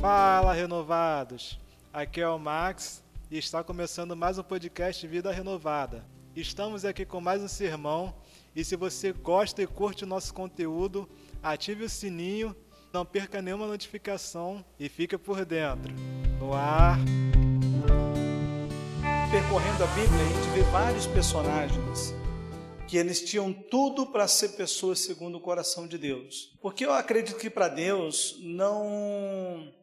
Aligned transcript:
Fala, 0.00 0.52
renovados! 0.52 1.58
Aqui 1.92 2.20
é 2.20 2.28
o 2.28 2.38
Max 2.38 3.02
e 3.28 3.36
está 3.36 3.64
começando 3.64 4.14
mais 4.14 4.38
um 4.38 4.44
podcast 4.44 5.04
Vida 5.08 5.32
Renovada. 5.32 6.06
Estamos 6.36 6.84
aqui 6.84 7.04
com 7.04 7.20
mais 7.20 7.42
um 7.42 7.48
sermão 7.48 8.14
e 8.54 8.64
se 8.64 8.76
você 8.76 9.12
gosta 9.12 9.60
e 9.60 9.66
curte 9.66 10.04
o 10.04 10.06
nosso 10.06 10.32
conteúdo, 10.32 11.08
ative 11.42 11.82
o 11.82 11.88
sininho, 11.88 12.54
não 12.92 13.04
perca 13.04 13.42
nenhuma 13.42 13.66
notificação 13.66 14.64
e 14.78 14.88
fique 14.88 15.18
por 15.18 15.44
dentro. 15.44 15.92
No 16.38 16.54
ar. 16.54 16.96
Percorrendo 19.32 19.82
a 19.82 19.86
Bíblia, 19.88 20.22
a 20.22 20.28
gente 20.28 20.48
vê 20.54 20.62
vários 20.70 21.06
personagens 21.08 22.14
que 22.86 22.96
eles 22.96 23.20
tinham 23.20 23.52
tudo 23.52 24.06
para 24.06 24.28
ser 24.28 24.50
pessoas 24.50 25.00
segundo 25.00 25.38
o 25.38 25.40
coração 25.40 25.88
de 25.88 25.98
Deus. 25.98 26.56
Porque 26.62 26.86
eu 26.86 26.92
acredito 26.92 27.36
que 27.36 27.50
para 27.50 27.66
Deus 27.66 28.38
não 28.40 29.74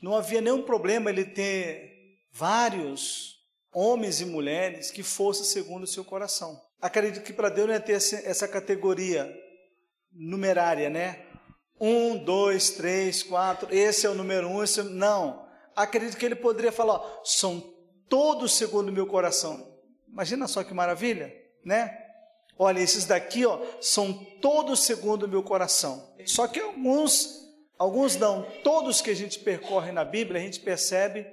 não 0.00 0.14
havia 0.14 0.40
nenhum 0.40 0.62
problema 0.62 1.10
ele 1.10 1.24
ter 1.24 2.18
vários 2.32 3.38
homens 3.72 4.20
e 4.20 4.24
mulheres 4.24 4.90
que 4.90 5.02
fossem 5.02 5.44
segundo 5.44 5.84
o 5.84 5.86
seu 5.86 6.04
coração. 6.04 6.60
Acredito 6.80 7.22
que 7.22 7.32
para 7.32 7.48
Deus 7.48 7.68
não 7.68 7.74
é 7.74 7.78
ter 7.78 7.92
essa 7.92 8.48
categoria 8.48 9.30
numerária, 10.12 10.88
né? 10.88 11.26
Um, 11.80 12.16
dois, 12.16 12.70
três, 12.70 13.22
quatro, 13.22 13.68
esse 13.74 14.06
é 14.06 14.10
o 14.10 14.14
número 14.14 14.48
um, 14.48 14.62
esse 14.62 14.80
é... 14.80 14.82
não. 14.82 15.46
Acredito 15.74 16.16
que 16.16 16.26
ele 16.26 16.34
poderia 16.34 16.72
falar, 16.72 16.94
ó, 16.94 17.20
são 17.24 17.74
todos 18.08 18.54
segundo 18.54 18.88
o 18.88 18.92
meu 18.92 19.06
coração. 19.06 19.78
Imagina 20.08 20.48
só 20.48 20.64
que 20.64 20.74
maravilha, 20.74 21.32
né? 21.64 21.96
Olha, 22.58 22.80
esses 22.80 23.06
daqui, 23.06 23.46
ó, 23.46 23.58
são 23.80 24.12
todos 24.42 24.80
segundo 24.80 25.22
o 25.22 25.28
meu 25.28 25.42
coração. 25.42 26.14
Só 26.26 26.46
que 26.46 26.60
alguns, 26.60 27.39
alguns 27.80 28.14
não, 28.16 28.42
todos 28.62 29.00
que 29.00 29.08
a 29.08 29.16
gente 29.16 29.38
percorre 29.38 29.90
na 29.90 30.04
Bíblia, 30.04 30.38
a 30.38 30.44
gente 30.44 30.60
percebe 30.60 31.26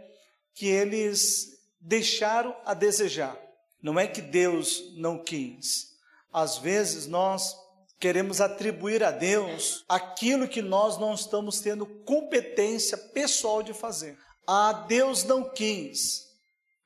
que 0.56 0.66
eles 0.66 1.60
deixaram 1.82 2.56
a 2.64 2.74
desejar. 2.74 3.38
Não 3.82 4.00
é 4.00 4.08
que 4.08 4.22
Deus 4.22 4.94
não 4.96 5.22
quis. 5.22 5.94
Às 6.32 6.58
vezes 6.58 7.06
nós 7.06 7.54
queremos 8.00 8.40
atribuir 8.40 9.04
a 9.04 9.12
Deus 9.12 9.84
aquilo 9.90 10.48
que 10.48 10.62
nós 10.62 10.98
não 10.98 11.14
estamos 11.14 11.60
tendo 11.60 11.86
competência 11.86 12.98
pessoal 12.98 13.62
de 13.62 13.74
fazer. 13.74 14.18
Ah, 14.48 14.72
Deus 14.72 15.26
não 15.26 15.50
quis. 15.50 16.28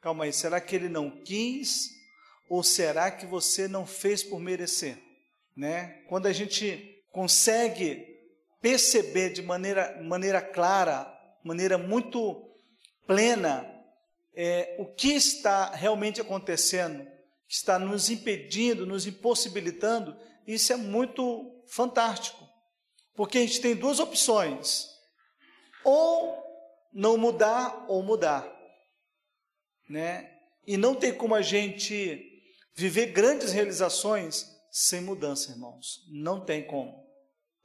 Calma 0.02 0.23
aí, 0.23 0.33
será 0.33 0.59
que 0.59 0.75
ele 0.75 0.89
não 0.89 1.11
quis 1.23 1.88
ou 2.50 2.63
será 2.63 3.11
que 3.11 3.28
você 3.28 3.67
não 3.67 3.85
fez 3.85 4.23
por 4.23 4.39
merecer? 4.39 4.97
Né? 5.55 6.02
Quando 6.09 6.25
a 6.25 6.33
gente 6.33 7.03
consegue 7.11 8.10
perceber 8.61 9.31
de 9.31 9.41
maneira, 9.41 10.01
maneira 10.03 10.41
clara, 10.41 11.11
maneira 11.43 11.77
muito 11.77 12.47
plena, 13.07 13.67
é, 14.33 14.75
o 14.79 14.85
que 14.85 15.13
está 15.13 15.71
realmente 15.71 16.21
acontecendo, 16.21 17.05
está 17.47 17.77
nos 17.77 18.09
impedindo, 18.09 18.85
nos 18.85 19.05
impossibilitando, 19.05 20.15
isso 20.47 20.71
é 20.71 20.77
muito 20.77 21.63
fantástico. 21.67 22.47
Porque 23.15 23.39
a 23.39 23.41
gente 23.41 23.59
tem 23.59 23.75
duas 23.75 23.99
opções: 23.99 24.87
ou 25.83 26.41
não 26.93 27.17
mudar 27.17 27.85
ou 27.87 28.01
mudar. 28.03 28.49
Né? 29.89 30.31
E 30.65 30.77
não 30.77 30.95
tem 30.95 31.13
como 31.13 31.35
a 31.35 31.41
gente 31.41 32.27
viver 32.73 33.07
grandes 33.07 33.51
realizações 33.51 34.47
sem 34.71 35.01
mudança, 35.01 35.51
irmãos. 35.51 36.05
Não 36.09 36.45
tem 36.45 36.65
como. 36.65 37.00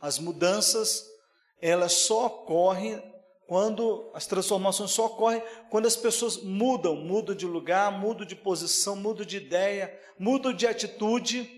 As 0.00 0.18
mudanças, 0.18 1.04
elas 1.60 1.92
só 1.92 2.26
ocorrem 2.26 3.02
quando 3.46 4.10
as 4.12 4.26
transformações 4.26 4.90
só 4.90 5.06
ocorrem 5.06 5.42
quando 5.70 5.86
as 5.86 5.96
pessoas 5.96 6.42
mudam, 6.42 6.96
mudam 6.96 7.34
de 7.34 7.46
lugar, 7.46 7.92
mudam 7.92 8.26
de 8.26 8.34
posição, 8.34 8.96
mudam 8.96 9.24
de 9.24 9.36
ideia, 9.36 9.96
mudam 10.18 10.52
de 10.52 10.66
atitude, 10.66 11.48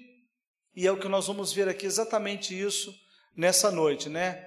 e 0.77 0.87
é 0.87 0.93
o 0.93 0.99
que 0.99 1.09
nós 1.09 1.27
vamos 1.27 1.53
ver 1.53 1.69
aqui 1.69 1.87
exatamente 1.87 2.59
isso 2.59 2.95
nessa 3.35 3.71
noite, 3.71 4.09
né? 4.09 4.45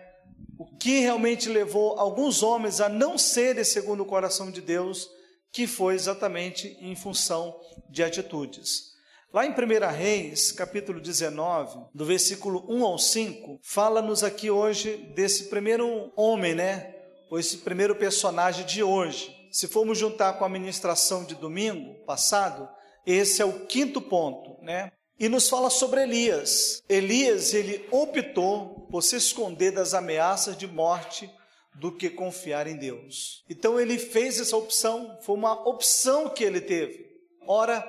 O 0.57 0.77
que 0.77 0.99
realmente 0.99 1.49
levou 1.49 1.99
alguns 1.99 2.43
homens 2.43 2.79
a 2.79 2.87
não 2.87 3.17
serem 3.17 3.63
segundo 3.63 4.03
o 4.03 4.05
coração 4.05 4.51
de 4.51 4.61
Deus, 4.61 5.09
que 5.51 5.67
foi 5.67 5.95
exatamente 5.95 6.77
em 6.79 6.95
função 6.95 7.59
de 7.89 8.03
atitudes. 8.03 8.91
Lá 9.33 9.45
em 9.45 9.51
1 9.51 9.53
Reis, 9.95 10.51
capítulo 10.51 10.99
19, 10.99 11.85
do 11.93 12.03
versículo 12.03 12.65
1 12.67 12.85
ao 12.85 12.99
5, 12.99 13.59
fala-nos 13.63 14.23
aqui 14.23 14.51
hoje 14.51 14.97
desse 15.15 15.45
primeiro 15.45 16.11
homem, 16.17 16.53
né? 16.53 16.95
ou 17.31 17.39
esse 17.39 17.59
primeiro 17.59 17.95
personagem 17.95 18.65
de 18.65 18.83
hoje. 18.83 19.33
Se 19.49 19.69
formos 19.69 19.97
juntar 19.97 20.33
com 20.33 20.43
a 20.43 20.49
ministração 20.49 21.23
de 21.23 21.33
domingo 21.33 21.95
passado, 22.05 22.67
esse 23.05 23.41
é 23.41 23.45
o 23.45 23.65
quinto 23.65 24.01
ponto, 24.01 24.61
né? 24.61 24.91
E 25.17 25.29
nos 25.29 25.47
fala 25.47 25.69
sobre 25.69 26.03
Elias. 26.03 26.83
Elias, 26.89 27.53
ele 27.53 27.87
optou 27.89 28.85
por 28.91 29.01
se 29.01 29.15
esconder 29.15 29.71
das 29.71 29.93
ameaças 29.93 30.57
de 30.57 30.67
morte 30.67 31.31
do 31.73 31.95
que 31.95 32.09
confiar 32.09 32.67
em 32.67 32.75
Deus. 32.75 33.45
Então 33.49 33.79
ele 33.79 33.97
fez 33.97 34.37
essa 34.41 34.57
opção, 34.57 35.17
foi 35.21 35.35
uma 35.35 35.53
opção 35.67 36.27
que 36.27 36.43
ele 36.43 36.59
teve. 36.59 37.09
Ora, 37.47 37.81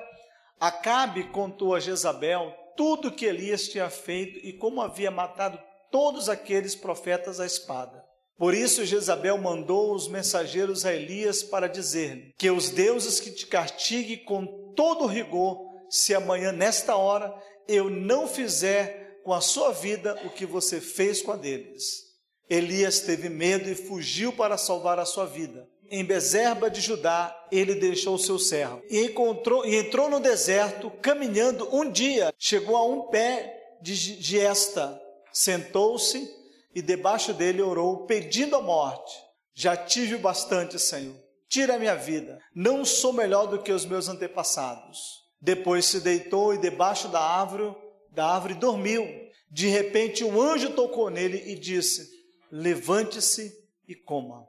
Acabe 0.63 1.25
contou 1.25 1.75
a 1.75 1.81
Jezabel 1.81 2.55
tudo 2.77 3.11
que 3.11 3.25
Elias 3.25 3.67
tinha 3.67 3.91
feito 3.91 4.39
e 4.47 4.53
como 4.53 4.81
havia 4.81 5.11
matado 5.11 5.59
todos 5.91 6.29
aqueles 6.29 6.77
profetas 6.77 7.41
à 7.41 7.47
espada. 7.47 8.01
Por 8.39 8.55
isso 8.55 8.87
Jezabel 8.87 9.37
mandou 9.39 9.93
os 9.93 10.07
mensageiros 10.07 10.87
a 10.87 10.95
Elias 10.95 11.43
para 11.43 11.67
dizer-lhe 11.67 12.33
que 12.39 12.49
os 12.49 12.71
deuses 12.71 13.19
que 13.19 13.33
te 13.33 13.45
castiguem 13.45 14.25
com 14.25 14.73
todo 14.77 15.07
rigor, 15.07 15.67
se 15.91 16.15
amanhã 16.15 16.53
nesta 16.53 16.95
hora 16.95 17.35
eu 17.67 17.91
não 17.91 18.29
fizer 18.29 19.21
com 19.25 19.33
a 19.33 19.41
sua 19.41 19.73
vida 19.73 20.17
o 20.25 20.31
que 20.31 20.47
você 20.47 20.81
fez 20.81 21.21
com 21.21 21.33
a 21.33 21.37
deles. 21.37 22.05
Elias 22.49 23.01
teve 23.01 23.29
medo 23.29 23.69
e 23.69 23.75
fugiu 23.75 24.33
para 24.33 24.57
salvar 24.57 25.01
a 25.01 25.05
sua 25.05 25.27
vida. 25.27 25.69
Em 25.91 26.05
Bezerba 26.05 26.71
de 26.71 26.81
Judá, 26.81 27.37
ele 27.51 27.75
deixou 27.75 28.17
seu 28.17 28.39
servo 28.39 28.83
e 28.89 29.05
encontrou 29.05 29.67
e 29.67 29.77
entrou 29.77 30.09
no 30.09 30.21
deserto, 30.21 30.91
caminhando 31.03 31.69
um 31.75 31.91
dia, 31.91 32.33
chegou 32.39 32.77
a 32.77 32.87
um 32.87 33.09
pé 33.09 33.77
de 33.83 33.95
Gesta, 33.95 35.01
sentou-se 35.33 36.31
e 36.75 36.81
debaixo 36.81 37.35
dele 37.35 37.61
orou, 37.61 38.07
pedindo 38.07 38.57
a 38.57 38.63
morte. 38.63 39.13
Já 39.55 39.77
tive 39.77 40.17
bastante, 40.17 40.79
Senhor. 40.79 41.15
Tira 41.49 41.75
a 41.75 41.79
minha 41.79 41.95
vida. 41.95 42.39
Não 42.55 42.85
sou 42.85 43.13
melhor 43.13 43.47
do 43.47 43.63
que 43.63 43.71
os 43.71 43.85
meus 43.85 44.09
antepassados. 44.09 45.23
Depois 45.41 45.85
se 45.85 46.01
deitou 46.01 46.55
e 46.55 46.59
debaixo 46.59 47.09
da 47.09 47.21
árvore, 47.21 47.77
da 48.11 48.27
árvore 48.27 48.55
dormiu. 48.55 49.07
De 49.51 49.69
repente 49.69 50.25
um 50.25 50.41
anjo 50.41 50.71
tocou 50.71 51.11
nele 51.11 51.43
e 51.53 51.55
disse: 51.55 52.09
Levante-se 52.51 53.53
e 53.87 53.95
coma. 53.95 54.47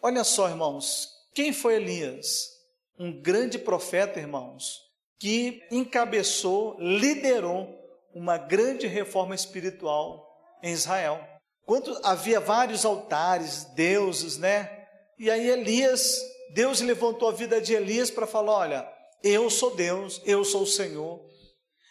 Olha 0.00 0.22
só, 0.22 0.48
irmãos, 0.48 1.08
quem 1.34 1.52
foi 1.52 1.74
Elias? 1.74 2.50
Um 2.96 3.20
grande 3.20 3.58
profeta, 3.58 4.20
irmãos, 4.20 4.80
que 5.18 5.62
encabeçou, 5.72 6.76
liderou 6.78 7.76
uma 8.14 8.38
grande 8.38 8.86
reforma 8.86 9.34
espiritual 9.34 10.24
em 10.62 10.72
Israel. 10.72 11.20
Quando 11.66 11.98
havia 12.04 12.38
vários 12.38 12.84
altares, 12.84 13.64
deuses, 13.74 14.38
né? 14.38 14.86
E 15.18 15.28
aí 15.30 15.48
Elias, 15.50 16.20
Deus 16.54 16.80
levantou 16.80 17.28
a 17.28 17.32
vida 17.32 17.60
de 17.60 17.74
Elias 17.74 18.08
para 18.08 18.26
falar: 18.26 18.52
olha, 18.52 18.92
eu 19.22 19.50
sou 19.50 19.74
Deus, 19.74 20.22
eu 20.24 20.44
sou 20.44 20.62
o 20.62 20.66
Senhor, 20.66 21.20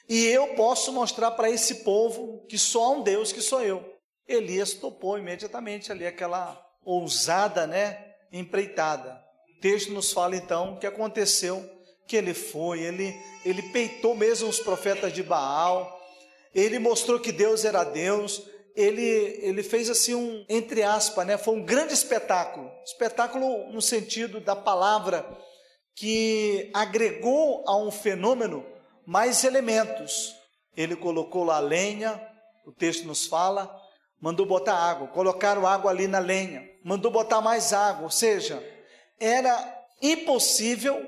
e 0.08 0.26
eu 0.28 0.56
posso 0.56 0.94
mostrar 0.94 1.32
para 1.32 1.50
esse 1.50 1.84
povo 1.84 2.46
que 2.48 2.58
só 2.58 2.86
há 2.86 2.90
um 2.92 3.04
Deus 3.04 3.34
que 3.34 3.42
sou 3.42 3.62
eu. 3.62 3.84
Elias 4.26 4.74
topou 4.74 5.18
imediatamente 5.18 5.92
ali 5.92 6.08
aquela 6.08 6.67
ousada, 6.88 7.68
né? 7.68 8.06
Empreitada. 8.32 9.22
O 9.58 9.60
texto 9.60 9.92
nos 9.92 10.14
fala 10.14 10.36
então 10.36 10.78
que 10.78 10.88
aconteceu 10.88 11.70
que 12.08 12.16
ele 12.16 12.34
foi, 12.34 12.80
ele, 12.80 13.14
ele 13.44 13.62
peitou 13.62 14.16
mesmo 14.16 14.48
os 14.48 14.62
profetas 14.62 15.12
de 15.12 15.22
Baal, 15.22 15.94
ele 16.56 16.80
mostrou 16.80 17.20
que 17.20 17.34
Deus 17.34 17.66
era 17.66 17.84
Deus, 17.84 18.42
ele, 18.74 19.04
ele 19.42 19.62
fez 19.62 19.90
assim 19.90 20.16
um, 20.16 20.46
entre 20.48 20.84
aspas, 20.84 21.28
né? 21.28 21.38
Foi 21.38 21.56
um 21.56 21.66
grande 21.66 21.94
espetáculo. 21.94 22.72
Espetáculo 22.86 23.72
no 23.74 23.82
sentido 23.82 24.40
da 24.40 24.56
palavra 24.56 25.28
que 25.96 26.72
agregou 26.74 27.64
a 27.68 27.76
um 27.76 27.92
fenômeno 27.92 28.66
mais 29.06 29.44
elementos. 29.44 30.34
Ele 30.76 30.96
colocou 30.96 31.44
lá 31.44 31.60
lenha, 31.60 32.22
o 32.66 32.72
texto 32.72 33.06
nos 33.06 33.26
fala, 33.26 33.76
mandou 34.22 34.46
botar 34.46 34.76
água, 34.76 35.08
colocaram 35.08 35.66
água 35.66 35.92
ali 35.92 36.08
na 36.08 36.20
lenha, 36.20 36.70
mandou 36.84 37.12
botar 37.12 37.42
mais 37.42 37.74
água, 37.74 38.04
ou 38.04 38.10
seja, 38.10 38.64
era 39.20 39.86
impossível 40.02 41.06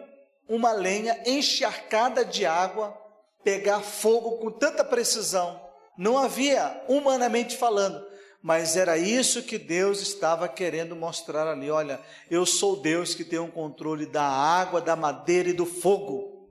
uma 0.48 0.72
lenha 0.72 1.22
encharcada 1.26 2.26
de 2.26 2.46
água 2.46 2.98
pegar 3.44 3.82
fogo 3.82 4.38
com 4.38 4.52
tanta 4.52 4.84
precisão 4.84 5.70
não 6.00 6.18
havia, 6.18 6.82
humanamente 6.88 7.58
falando, 7.58 8.02
mas 8.42 8.78
era 8.78 8.98
isso 8.98 9.44
que 9.44 9.58
Deus 9.58 10.02
estava 10.02 10.48
querendo 10.48 10.96
mostrar 10.96 11.46
ali. 11.46 11.70
Olha, 11.70 12.00
eu 12.32 12.46
sou 12.46 12.78
Deus 12.78 13.14
que 13.14 13.26
tem 13.26 13.38
o 13.38 13.44
um 13.44 13.52
controle 13.52 14.06
da 14.06 14.24
água, 14.24 14.80
da 14.80 14.96
madeira 14.96 15.50
e 15.50 15.54
do 15.54 15.66
fogo. 15.66 16.48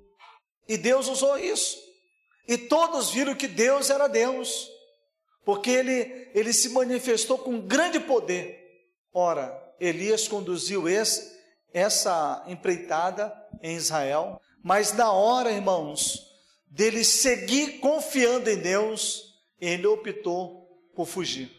E 0.69 0.77
Deus 0.77 1.09
usou 1.09 1.39
isso. 1.39 1.79
E 2.47 2.59
todos 2.59 3.09
viram 3.09 3.35
que 3.35 3.49
Deus 3.49 3.89
era 3.89 4.07
Deus, 4.07 4.69
porque 5.49 5.71
ele, 5.71 6.29
ele 6.35 6.53
se 6.53 6.69
manifestou 6.69 7.39
com 7.39 7.59
grande 7.59 7.99
poder. 7.99 8.85
Ora, 9.11 9.59
Elias 9.81 10.29
conduziu 10.29 10.87
esse, 10.87 11.39
essa 11.73 12.45
empreitada 12.47 13.35
em 13.63 13.75
Israel, 13.75 14.43
mas 14.63 14.93
na 14.93 15.11
hora, 15.11 15.51
irmãos, 15.51 16.23
dele 16.67 17.03
seguir 17.03 17.79
confiando 17.79 18.51
em 18.51 18.59
Deus, 18.59 19.39
ele 19.59 19.87
optou 19.87 20.69
por 20.95 21.07
fugir. 21.07 21.51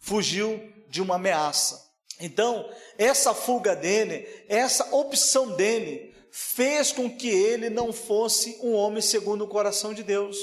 Fugiu 0.00 0.60
de 0.88 1.00
uma 1.00 1.14
ameaça. 1.14 1.80
Então, 2.18 2.68
essa 2.98 3.32
fuga 3.32 3.76
dele, 3.76 4.26
essa 4.48 4.92
opção 4.96 5.52
dele, 5.52 6.12
fez 6.32 6.90
com 6.90 7.08
que 7.08 7.28
ele 7.28 7.70
não 7.70 7.92
fosse 7.92 8.58
um 8.64 8.72
homem 8.72 9.00
segundo 9.00 9.44
o 9.44 9.48
coração 9.48 9.94
de 9.94 10.02
Deus. 10.02 10.36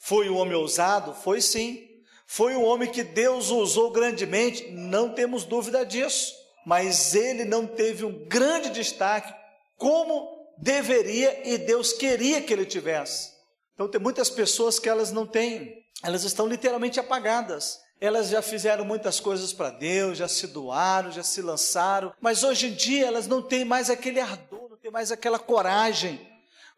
Foi 0.00 0.28
um 0.28 0.36
homem 0.36 0.56
ousado? 0.56 1.14
Foi 1.14 1.40
sim. 1.40 1.87
Foi 2.30 2.54
um 2.54 2.62
homem 2.62 2.90
que 2.90 3.02
Deus 3.02 3.48
usou 3.48 3.90
grandemente? 3.90 4.70
Não 4.70 5.08
temos 5.14 5.46
dúvida 5.46 5.84
disso. 5.84 6.34
Mas 6.66 7.14
ele 7.14 7.46
não 7.46 7.66
teve 7.66 8.04
um 8.04 8.28
grande 8.28 8.68
destaque 8.68 9.34
como 9.78 10.28
deveria 10.58 11.48
e 11.48 11.56
Deus 11.56 11.94
queria 11.94 12.42
que 12.42 12.52
ele 12.52 12.66
tivesse. 12.66 13.32
Então 13.72 13.88
tem 13.88 13.98
muitas 13.98 14.28
pessoas 14.28 14.78
que 14.78 14.90
elas 14.90 15.10
não 15.10 15.26
têm, 15.26 15.82
elas 16.02 16.22
estão 16.22 16.46
literalmente 16.46 17.00
apagadas. 17.00 17.80
Elas 17.98 18.28
já 18.28 18.42
fizeram 18.42 18.84
muitas 18.84 19.18
coisas 19.18 19.54
para 19.54 19.70
Deus, 19.70 20.18
já 20.18 20.28
se 20.28 20.46
doaram, 20.48 21.10
já 21.10 21.22
se 21.22 21.40
lançaram, 21.40 22.12
mas 22.20 22.44
hoje 22.44 22.66
em 22.66 22.74
dia 22.74 23.06
elas 23.06 23.26
não 23.26 23.40
têm 23.40 23.64
mais 23.64 23.88
aquele 23.88 24.20
ardor, 24.20 24.68
não 24.68 24.76
têm 24.76 24.90
mais 24.90 25.10
aquela 25.10 25.38
coragem, 25.38 26.20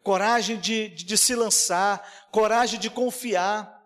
coragem 0.01 0.57
de, 0.57 0.87
de, 0.89 1.03
de 1.03 1.17
se 1.17 1.35
lançar, 1.35 2.29
coragem 2.31 2.79
de 2.79 2.89
confiar, 2.89 3.80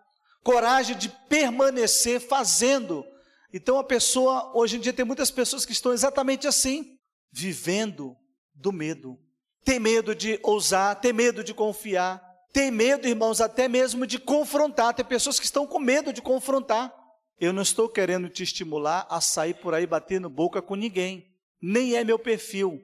coragem 0.46 0.96
de 0.96 1.08
permanecer 1.08 2.20
fazendo. 2.20 3.04
Então 3.52 3.80
a 3.80 3.84
pessoa, 3.84 4.52
hoje 4.54 4.76
em 4.76 4.80
dia 4.80 4.92
tem 4.92 5.04
muitas 5.04 5.28
pessoas 5.28 5.66
que 5.66 5.72
estão 5.72 5.92
exatamente 5.92 6.46
assim, 6.46 6.96
vivendo 7.32 8.16
do 8.54 8.70
medo. 8.70 9.18
Tem 9.64 9.80
medo 9.80 10.14
de 10.14 10.38
ousar, 10.44 11.00
tem 11.00 11.12
medo 11.12 11.42
de 11.42 11.52
confiar, 11.52 12.22
tem 12.52 12.70
medo, 12.70 13.08
irmãos, 13.08 13.40
até 13.40 13.66
mesmo 13.66 14.06
de 14.06 14.20
confrontar. 14.20 14.94
Tem 14.94 15.04
pessoas 15.04 15.40
que 15.40 15.46
estão 15.46 15.66
com 15.66 15.80
medo 15.80 16.12
de 16.12 16.22
confrontar. 16.22 16.94
Eu 17.40 17.52
não 17.52 17.62
estou 17.62 17.88
querendo 17.88 18.28
te 18.28 18.44
estimular 18.44 19.04
a 19.10 19.20
sair 19.20 19.54
por 19.54 19.74
aí 19.74 19.84
batendo 19.84 20.30
boca 20.30 20.62
com 20.62 20.76
ninguém. 20.76 21.26
Nem 21.60 21.96
é 21.96 22.04
meu 22.04 22.20
perfil. 22.20 22.80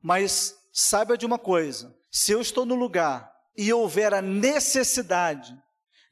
Mas 0.00 0.54
saiba 0.72 1.18
de 1.18 1.26
uma 1.26 1.36
coisa: 1.36 1.92
se 2.12 2.30
eu 2.30 2.40
estou 2.40 2.64
no 2.64 2.76
lugar 2.76 3.28
e 3.56 3.72
houver 3.72 4.14
a 4.14 4.22
necessidade 4.22 5.52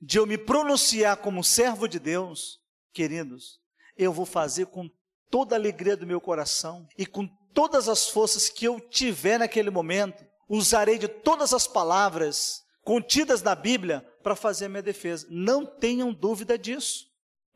de 0.00 0.18
eu 0.18 0.26
me 0.26 0.38
pronunciar 0.38 1.18
como 1.18 1.44
servo 1.44 1.86
de 1.86 1.98
Deus, 1.98 2.58
queridos, 2.92 3.60
eu 3.96 4.12
vou 4.12 4.24
fazer 4.24 4.66
com 4.66 4.88
toda 5.30 5.54
a 5.54 5.58
alegria 5.58 5.96
do 5.96 6.06
meu 6.06 6.20
coração 6.20 6.86
e 6.96 7.04
com 7.04 7.26
todas 7.52 7.88
as 7.88 8.08
forças 8.08 8.48
que 8.48 8.64
eu 8.64 8.80
tiver 8.80 9.38
naquele 9.38 9.70
momento, 9.70 10.24
usarei 10.48 10.98
de 10.98 11.06
todas 11.06 11.52
as 11.52 11.66
palavras 11.66 12.62
contidas 12.82 13.42
na 13.42 13.54
Bíblia 13.54 14.00
para 14.22 14.34
fazer 14.34 14.66
a 14.66 14.68
minha 14.68 14.82
defesa. 14.82 15.26
Não 15.30 15.66
tenham 15.66 16.12
dúvida 16.12 16.58
disso. 16.58 17.06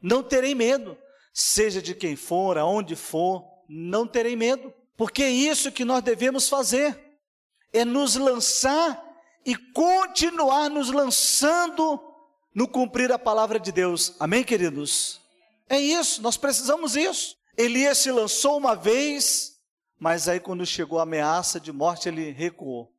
Não 0.01 0.23
terei 0.23 0.55
medo, 0.55 0.99
seja 1.33 1.81
de 1.81 1.95
quem 1.95 2.15
for, 2.15 2.59
aonde 2.59 2.95
for, 2.95 3.43
não 3.67 4.07
terei 4.07 4.37
medo, 4.37 4.73
porque 4.97 5.23
é 5.23 5.31
isso 5.31 5.73
que 5.73 5.85
nós 5.85 6.03
devemos 6.03 6.47
fazer, 6.47 7.19
é 7.73 7.87
nos 7.87 8.15
lançar 8.15 9.03
e 9.47 9.57
continuar 9.57 10.69
nos 10.69 10.91
lançando 10.91 11.99
no 12.55 12.69
cumprir 12.69 13.11
a 13.11 13.19
palavra 13.19 13.59
de 13.59 13.73
Deus. 13.73 14.15
Amém, 14.21 14.45
queridos? 14.45 15.21
É 15.69 15.79
isso, 15.79 16.23
nós 16.23 16.37
precisamos 16.37 16.95
isso. 16.95 17.37
Elias 17.57 17.99
se 17.99 18.11
lançou 18.11 18.57
uma 18.57 18.75
vez, 18.75 19.59
mas 19.99 20.29
aí 20.29 20.41
quando 20.41 20.65
chegou 20.65 20.99
a 20.99 21.03
ameaça 21.03 21.59
de 21.59 21.73
morte, 21.73 22.09
ele 22.09 22.31
recuou. 22.31 22.93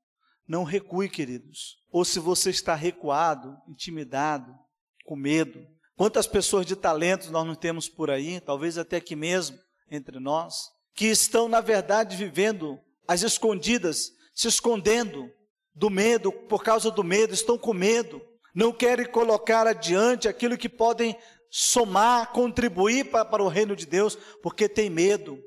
Não 0.48 0.63
recue, 0.63 1.10
queridos. 1.10 1.78
Ou 1.92 2.04
se 2.04 2.19
você 2.19 2.50
está 2.50 2.75
recuado, 2.75 3.57
intimidado, 3.68 4.54
com 5.06 5.16
medo, 5.16 5.66
Quantas 5.98 6.28
pessoas 6.28 6.66
de 6.66 6.75
talentos 6.75 7.30
nós 7.30 7.48
não 7.48 7.56
temos 7.56 7.88
por 7.88 8.12
aí, 8.12 8.42
talvez 8.42 8.78
até 8.78 8.98
aqui 8.98 9.16
mesmo, 9.16 9.57
entre 9.90 10.19
nós, 10.19 10.69
que 10.94 11.06
estão, 11.06 11.48
na 11.48 11.62
verdade, 11.62 12.18
vivendo 12.18 12.78
as 13.07 13.22
escondidas, 13.22 14.12
se 14.34 14.48
escondendo 14.48 15.31
do 15.74 15.90
medo, 15.90 16.34
por 16.34 16.63
causa 16.63 16.92
do 16.92 17.04
medo, 17.04 17.34
estão 17.34 17.57
com 17.57 17.74
medo, 17.74 18.22
não 18.56 18.72
querem 18.72 19.06
colocar 19.06 19.68
adiante 19.68 20.30
aquilo 20.30 20.57
que 20.57 20.69
podem 20.69 21.16
somar, 21.50 22.31
contribuir 22.31 23.12
para, 23.12 23.25
para 23.25 23.44
o 23.44 23.50
reino 23.50 23.75
de 23.75 23.86
Deus, 23.86 24.18
porque 24.42 24.69
tem 24.69 24.90
medo. 24.90 25.38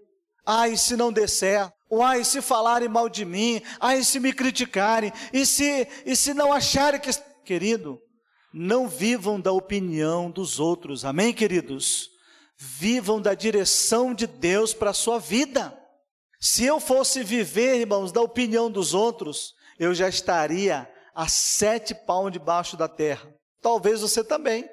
Ai, 0.45 0.77
se 0.77 0.95
não 0.97 1.11
der 1.11 1.29
certo. 1.29 1.73
Ai, 2.03 2.23
se 2.23 2.43
falarem 2.43 2.89
mal 2.89 3.09
de 3.09 3.25
mim. 3.25 3.63
Ai, 3.81 4.05
se 4.05 4.21
me 4.21 4.33
criticarem. 4.33 5.11
E 5.33 5.47
se, 5.47 5.89
e 6.05 6.15
se 6.15 6.35
não 6.35 6.53
acharem 6.53 7.01
que. 7.01 7.11
Querido, 7.45 7.99
não 8.53 8.87
vivam 8.87 9.41
da 9.41 9.53
opinião 9.53 10.31
dos 10.31 10.61
outros, 10.61 11.03
amém, 11.05 11.33
queridos? 11.33 12.11
Vivam 12.59 13.23
da 13.23 13.33
direção 13.33 14.13
de 14.13 14.27
Deus 14.27 14.75
para 14.75 14.91
a 14.91 14.95
sua 14.95 15.19
vida. 15.19 15.75
Se 16.39 16.65
eu 16.65 16.79
fosse 16.79 17.23
viver, 17.23 17.81
irmãos, 17.81 18.13
da 18.13 18.21
opinião 18.21 18.71
dos 18.71 18.93
outros, 18.93 19.55
eu 19.79 19.95
já 19.95 20.09
estaria 20.09 20.91
a 21.19 21.27
sete 21.27 21.97
pau 21.97 22.31
debaixo 22.31 22.77
da 22.77 22.87
terra. 22.87 23.29
Talvez 23.61 24.03
você 24.03 24.23
também. 24.23 24.71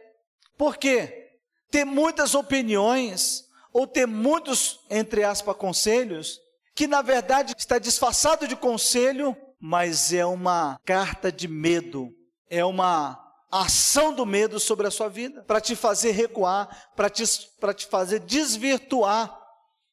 Por 0.56 0.78
quê? 0.78 1.40
Ter 1.72 1.84
muitas 1.84 2.36
opiniões, 2.36 3.46
ou 3.74 3.88
ter 3.88 4.06
muitos, 4.06 4.80
entre 4.88 5.24
aspas, 5.24 5.56
conselhos, 5.56 6.40
que 6.76 6.86
na 6.86 7.02
verdade 7.02 7.56
está 7.58 7.80
disfarçado 7.80 8.48
de 8.48 8.56
conselho, 8.56 9.36
mas 9.60 10.14
é 10.14 10.24
uma 10.24 10.80
carta 10.86 11.32
de 11.32 11.48
medo, 11.48 12.12
é 12.48 12.64
uma 12.64 13.20
ação 13.52 14.14
do 14.14 14.24
medo 14.24 14.60
sobre 14.60 14.86
a 14.86 14.92
sua 14.92 15.10
vida, 15.10 15.42
para 15.48 15.60
te 15.60 15.76
fazer 15.76 16.12
recuar, 16.12 16.92
para 16.96 17.10
te, 17.10 17.24
te 17.26 17.88
fazer 17.88 18.20
desvirtuar. 18.20 19.36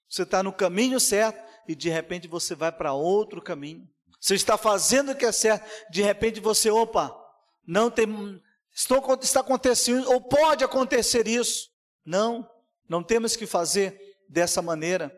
Você 0.07 0.25
está 0.25 0.43
no 0.43 0.53
caminho 0.53 1.01
certo 1.01 1.43
e 1.67 1.75
de 1.75 1.89
repente 1.89 2.29
você 2.29 2.55
vai 2.55 2.71
para 2.71 2.93
outro 2.93 3.41
caminho. 3.41 3.89
Você 4.23 4.37
está 4.37 4.57
fazendo 4.57 5.11
o 5.11 5.17
que 5.17 5.27
é 5.27 5.33
certo, 5.33 5.69
de 5.91 6.01
repente 6.01 6.39
você, 6.39 6.71
opa, 6.71 7.13
não 7.67 7.91
tem, 7.91 8.41
estou, 8.73 9.19
está 9.21 9.41
acontecendo, 9.41 10.09
ou 10.13 10.21
pode 10.21 10.63
acontecer 10.63 11.27
isso. 11.27 11.71
Não, 12.05 12.49
não 12.89 13.03
temos 13.03 13.35
que 13.35 13.49
fazer 13.49 14.01
dessa 14.29 14.63
maneira. 14.63 15.13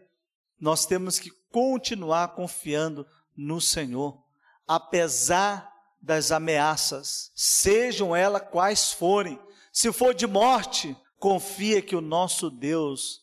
Nós 0.59 0.87
temos 0.87 1.19
que 1.19 1.31
continuar 1.51 2.29
confiando 2.29 3.07
no 3.37 3.61
Senhor, 3.61 4.25
apesar 4.67 5.71
das 6.01 6.33
ameaças, 6.33 7.31
sejam 7.35 8.17
elas 8.17 8.49
quais 8.51 8.91
forem. 8.91 9.39
Se 9.71 9.93
for 9.93 10.15
de 10.15 10.27
morte, 10.27 10.97
confia 11.19 11.83
que 11.83 11.95
o 11.95 12.01
nosso 12.01 12.49
Deus, 12.49 13.21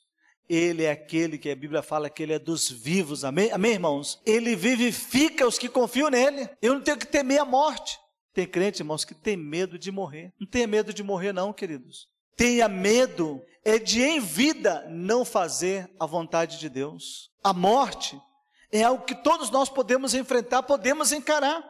Ele 0.54 0.84
é 0.84 0.92
aquele 0.92 1.38
que 1.38 1.50
a 1.50 1.56
Bíblia 1.56 1.82
fala 1.82 2.10
que 2.10 2.22
Ele 2.22 2.34
é 2.34 2.40
dos 2.40 2.70
vivos, 2.70 3.24
amém, 3.24 3.50
amém 3.54 3.72
irmãos? 3.72 4.20
Ele 4.26 4.54
vivifica 4.54 5.48
os 5.48 5.58
que 5.58 5.70
confiam 5.70 6.10
nele. 6.10 6.50
Eu 6.62 6.74
não 6.74 6.82
tenho 6.82 6.98
que 6.98 7.08
temer 7.08 7.40
a 7.40 7.46
morte. 7.46 7.98
Tem 8.34 8.46
crente, 8.46 8.82
irmãos, 8.82 9.06
que 9.06 9.16
tem 9.16 9.38
medo 9.38 9.80
de 9.80 9.90
morrer. 9.94 10.34
Não 10.38 10.46
tenha 10.46 10.68
medo 10.68 10.94
de 10.94 11.02
morrer, 11.04 11.32
não, 11.32 11.54
queridos. 11.54 12.10
Tenha 12.36 12.68
medo 12.68 13.42
é 13.64 13.80
de 13.80 14.02
em 14.02 14.20
vida 14.20 14.86
não 14.90 15.24
fazer 15.24 15.90
a 15.98 16.06
vontade 16.06 16.60
de 16.60 16.68
Deus. 16.68 17.32
A 17.42 17.54
morte 17.54 18.22
é 18.74 18.84
algo 18.84 19.06
que 19.06 19.16
todos 19.16 19.50
nós 19.52 19.70
podemos 19.70 20.14
enfrentar, 20.14 20.64
podemos 20.64 21.14
encarar. 21.14 21.64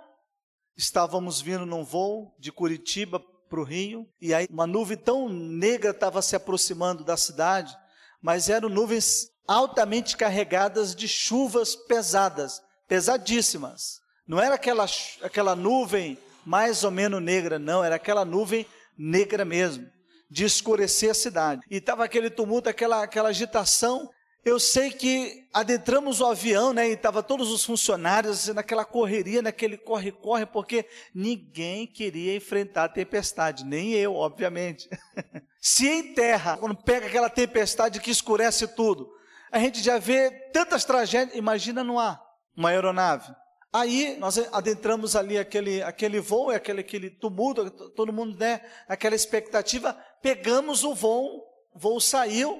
Estávamos 0.76 1.40
vindo 1.40 1.68
num 1.68 1.84
voo 1.84 2.34
de 2.40 2.52
Curitiba 2.52 3.20
para 3.48 3.60
o 3.60 3.64
Rio, 3.64 4.10
e 4.20 4.34
aí 4.34 4.48
uma 4.50 4.66
nuvem 4.66 4.98
tão 4.98 5.30
negra 5.30 5.92
estava 5.92 6.20
se 6.22 6.36
aproximando 6.36 7.04
da 7.04 7.18
cidade, 7.18 7.78
mas 8.22 8.50
eram 8.50 8.70
nuvens 8.70 9.30
altamente 9.48 10.16
carregadas 10.16 10.96
de 10.96 11.08
chuvas 11.08 11.76
pesadas, 11.76 12.62
pesadíssimas. 12.88 14.00
Não 14.28 14.40
era 14.40 14.56
aquela, 14.56 14.86
aquela 15.22 15.56
nuvem 15.56 16.18
mais 16.46 16.84
ou 16.84 16.92
menos 16.92 17.22
negra, 17.22 17.60
não, 17.60 17.84
era 17.84 17.96
aquela 17.96 18.24
nuvem 18.24 18.66
negra 18.98 19.44
mesmo, 19.44 19.88
de 20.30 20.46
escurecer 20.46 21.12
a 21.12 21.16
cidade. 21.16 21.62
E 21.70 21.78
estava 21.78 22.04
aquele 22.04 22.30
tumulto, 22.30 22.70
aquela, 22.70 23.04
aquela 23.04 23.30
agitação, 23.30 24.10
Eu 24.44 24.60
sei 24.60 24.90
que 24.90 25.48
adentramos 25.54 26.20
o 26.20 26.26
avião, 26.26 26.74
né, 26.74 26.90
e 26.90 26.98
tava 26.98 27.22
todos 27.22 27.52
os 27.52 27.64
funcionários 27.64 28.40
assim, 28.40 28.54
naquela 28.54 28.84
correria, 28.84 29.40
naquele 29.40 29.78
corre-corre, 29.78 30.48
porque 30.48 30.88
ninguém 31.14 31.86
queria 31.86 32.36
enfrentar 32.36 32.86
a 32.86 32.90
tempestade, 32.90 33.64
nem 33.64 33.92
eu, 33.92 34.16
obviamente. 34.16 34.90
Se 35.62 35.88
em 35.88 36.16
terra, 36.16 36.58
quando 36.58 36.76
pega 36.76 37.06
aquela 37.06 37.30
tempestade 37.30 38.02
que 38.02 38.10
escurece 38.10 38.68
tudo, 38.68 39.14
a 39.52 39.60
gente 39.60 39.80
já 39.80 40.00
vê 40.00 40.32
tantas 40.52 40.84
tragédias, 40.84 41.38
imagina 41.38 41.84
no 41.84 42.00
ar, 42.00 42.20
uma 42.58 42.70
aeronave. 42.70 43.32
Aí 43.72 44.18
nós 44.18 44.40
adentramos 44.52 45.16
ali 45.16 45.38
aquele, 45.38 45.84
aquele 45.84 46.20
voo, 46.20 46.50
aquele, 46.50 46.82
aquele 46.82 47.12
tumulto, 47.12 47.70
todo 47.92 48.12
mundo, 48.12 48.40
né, 48.40 48.60
aquela 48.88 49.16
expectativa, 49.16 49.94
pegamos 50.20 50.84
o 50.84 50.96
voo, 50.96 51.44
o 51.72 51.78
voo 51.80 52.02
saiu, 52.02 52.60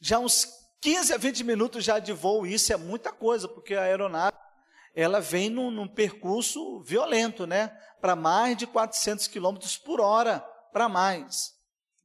já 0.00 0.18
uns 0.18 0.48
15 0.80 1.14
a 1.14 1.16
20 1.16 1.44
minutos 1.44 1.84
já 1.84 2.00
de 2.00 2.12
voo, 2.12 2.44
isso 2.44 2.72
é 2.72 2.76
muita 2.76 3.12
coisa, 3.12 3.46
porque 3.46 3.76
a 3.76 3.82
aeronave 3.82 4.36
ela 4.92 5.20
vem 5.20 5.48
num, 5.48 5.70
num 5.70 5.86
percurso 5.86 6.80
violento, 6.80 7.46
né? 7.46 7.68
Para 8.00 8.16
mais 8.16 8.56
de 8.56 8.66
400 8.66 9.28
quilômetros 9.28 9.76
por 9.76 10.00
hora, 10.00 10.40
para 10.72 10.88
mais. 10.88 11.59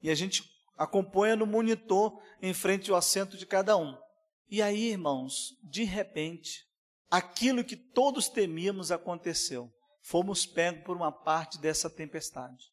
E 0.06 0.10
a 0.12 0.14
gente 0.14 0.44
acompanha 0.78 1.36
no 1.36 1.48
monitor 1.48 2.22
em 2.40 2.54
frente 2.54 2.92
ao 2.92 2.98
assento 2.98 3.36
de 3.36 3.44
cada 3.44 3.76
um. 3.76 3.98
E 4.48 4.62
aí, 4.62 4.92
irmãos, 4.92 5.58
de 5.64 5.84
repente, 5.84 6.64
aquilo 7.10 7.64
que 7.64 7.76
todos 7.76 8.30
temíamos 8.30 8.92
aconteceu. 8.92 9.68
Fomos 10.04 10.46
pegos 10.46 10.84
por 10.84 10.96
uma 10.96 11.12
parte 11.12 11.58
dessa 11.58 11.90
tempestade. 11.90 12.66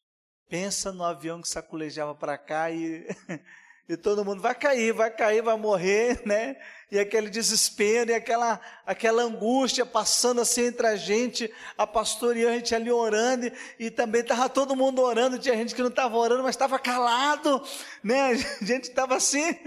Pensa 0.47 0.91
no 0.91 1.03
avião 1.03 1.41
que 1.41 1.49
sacolejava 1.49 2.13
para 2.13 2.37
cá 2.37 2.69
e 2.69 3.03
e 3.87 3.97
todo 3.97 4.23
mundo 4.23 4.41
vai 4.41 4.55
cair, 4.55 4.93
vai 4.93 5.11
cair, 5.11 5.41
vai 5.41 5.57
morrer, 5.57 6.21
né? 6.25 6.55
E 6.91 6.99
aquele 6.99 7.29
desespero 7.29 8.11
e 8.11 8.13
aquela, 8.13 8.61
aquela 8.85 9.23
angústia 9.23 9.85
passando 9.85 10.41
assim 10.41 10.65
entre 10.65 10.85
a 10.85 10.95
gente, 10.95 11.51
a 11.77 11.87
pastora 11.87 12.37
e 12.37 12.45
a 12.45 12.51
gente 12.51 12.75
ali 12.75 12.91
orando, 12.91 13.47
e, 13.47 13.53
e 13.79 13.91
também 13.91 14.21
estava 14.21 14.47
todo 14.47 14.75
mundo 14.75 15.01
orando, 15.01 15.39
tinha 15.39 15.55
gente 15.55 15.73
que 15.73 15.81
não 15.81 15.89
estava 15.89 16.15
orando, 16.15 16.43
mas 16.43 16.55
estava 16.55 16.77
calado, 16.77 17.61
né? 18.03 18.31
A 18.61 18.65
gente 18.65 18.89
estava 18.89 19.15
assim, 19.15 19.57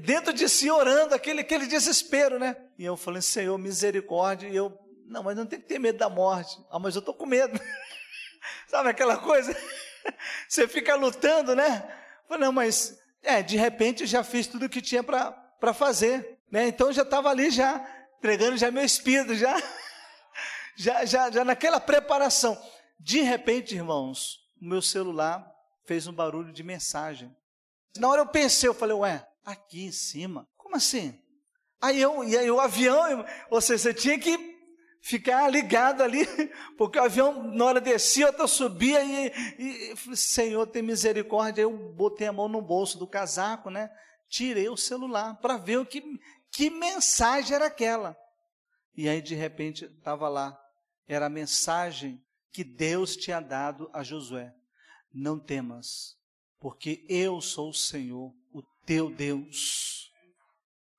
dentro 0.00 0.32
de 0.32 0.48
si 0.48 0.70
orando, 0.70 1.14
aquele, 1.14 1.42
aquele 1.42 1.66
desespero, 1.66 2.38
né? 2.38 2.56
E 2.78 2.84
eu 2.84 2.96
falei, 2.96 3.20
Senhor, 3.20 3.56
misericórdia, 3.58 4.48
e 4.48 4.56
eu, 4.56 4.76
não, 5.06 5.22
mas 5.22 5.36
não 5.36 5.46
tem 5.46 5.60
que 5.60 5.66
ter 5.66 5.78
medo 5.78 5.98
da 5.98 6.08
morte. 6.08 6.58
Ah, 6.70 6.78
mas 6.78 6.94
eu 6.94 7.00
estou 7.00 7.14
com 7.14 7.26
medo. 7.26 7.60
Sabe 8.66 8.88
aquela 8.88 9.18
coisa? 9.18 9.54
Você 10.48 10.66
fica 10.66 10.94
lutando, 10.94 11.54
né? 11.54 11.84
Eu 12.22 12.28
falei, 12.28 12.44
não, 12.44 12.52
mas 12.52 12.98
é, 13.26 13.42
de 13.42 13.56
repente 13.56 14.06
já 14.06 14.22
fiz 14.22 14.46
tudo 14.46 14.66
o 14.66 14.68
que 14.68 14.80
tinha 14.80 15.02
para 15.02 15.74
fazer, 15.74 16.38
né? 16.50 16.68
Então 16.68 16.92
já 16.92 17.02
estava 17.02 17.28
ali 17.28 17.50
já 17.50 17.84
entregando 18.18 18.56
já 18.56 18.70
meu 18.70 18.84
espírito, 18.84 19.34
já, 19.34 19.54
já, 20.76 21.04
já, 21.04 21.30
já 21.30 21.44
naquela 21.44 21.80
preparação. 21.80 22.56
De 22.98 23.20
repente, 23.20 23.74
irmãos, 23.74 24.40
o 24.60 24.64
meu 24.64 24.80
celular 24.80 25.46
fez 25.84 26.06
um 26.06 26.12
barulho 26.12 26.52
de 26.52 26.62
mensagem. 26.62 27.34
Na 27.98 28.08
hora 28.08 28.22
eu 28.22 28.26
pensei, 28.26 28.68
eu 28.68 28.74
falei, 28.74 28.96
ué, 28.96 29.26
aqui 29.44 29.84
em 29.84 29.92
cima? 29.92 30.48
Como 30.56 30.76
assim? 30.76 31.20
Aí 31.80 32.00
eu, 32.00 32.24
e 32.24 32.36
aí 32.36 32.50
o 32.50 32.60
avião, 32.60 33.24
ou 33.50 33.60
seja, 33.60 33.82
você 33.82 33.94
tinha 33.94 34.18
que 34.18 34.55
ficar 35.06 35.48
ligado 35.48 36.02
ali, 36.02 36.26
porque 36.76 36.98
o 36.98 37.02
avião, 37.04 37.44
na 37.54 37.64
hora 37.64 37.80
descia, 37.80 38.26
outra 38.26 38.48
subia, 38.48 39.04
e, 39.04 39.32
e, 39.56 40.16
Senhor, 40.16 40.66
tem 40.66 40.82
misericórdia. 40.82 41.62
Eu 41.62 41.92
botei 41.92 42.26
a 42.26 42.32
mão 42.32 42.48
no 42.48 42.60
bolso 42.60 42.98
do 42.98 43.06
casaco, 43.06 43.70
né? 43.70 43.88
Tirei 44.28 44.68
o 44.68 44.76
celular 44.76 45.36
para 45.40 45.56
ver 45.56 45.78
o 45.78 45.86
que, 45.86 46.02
que 46.50 46.70
mensagem 46.70 47.54
era 47.54 47.66
aquela. 47.66 48.16
E 48.96 49.08
aí, 49.08 49.22
de 49.22 49.36
repente, 49.36 49.84
estava 49.84 50.28
lá. 50.28 50.58
Era 51.06 51.26
a 51.26 51.30
mensagem 51.30 52.20
que 52.52 52.64
Deus 52.64 53.16
tinha 53.16 53.38
dado 53.38 53.88
a 53.92 54.02
Josué: 54.02 54.52
Não 55.14 55.38
temas, 55.38 56.16
porque 56.58 57.06
eu 57.08 57.40
sou 57.40 57.68
o 57.68 57.74
Senhor, 57.74 58.34
o 58.52 58.60
teu 58.84 59.08
Deus. 59.08 60.10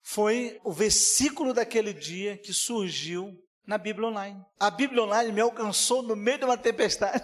Foi 0.01 0.61
o 0.63 0.71
versículo 0.71 1.53
daquele 1.53 1.91
dia 1.91 2.37
que 2.37 2.53
surgiu 2.53 3.37
na 3.67 3.77
Bíblia 3.77 4.07
Online. 4.07 4.45
A 4.57 4.71
Bíblia 4.71 5.03
Online 5.03 5.31
me 5.33 5.41
alcançou 5.41 6.01
no 6.01 6.15
meio 6.15 6.37
de 6.37 6.45
uma 6.45 6.57
tempestade. 6.57 7.21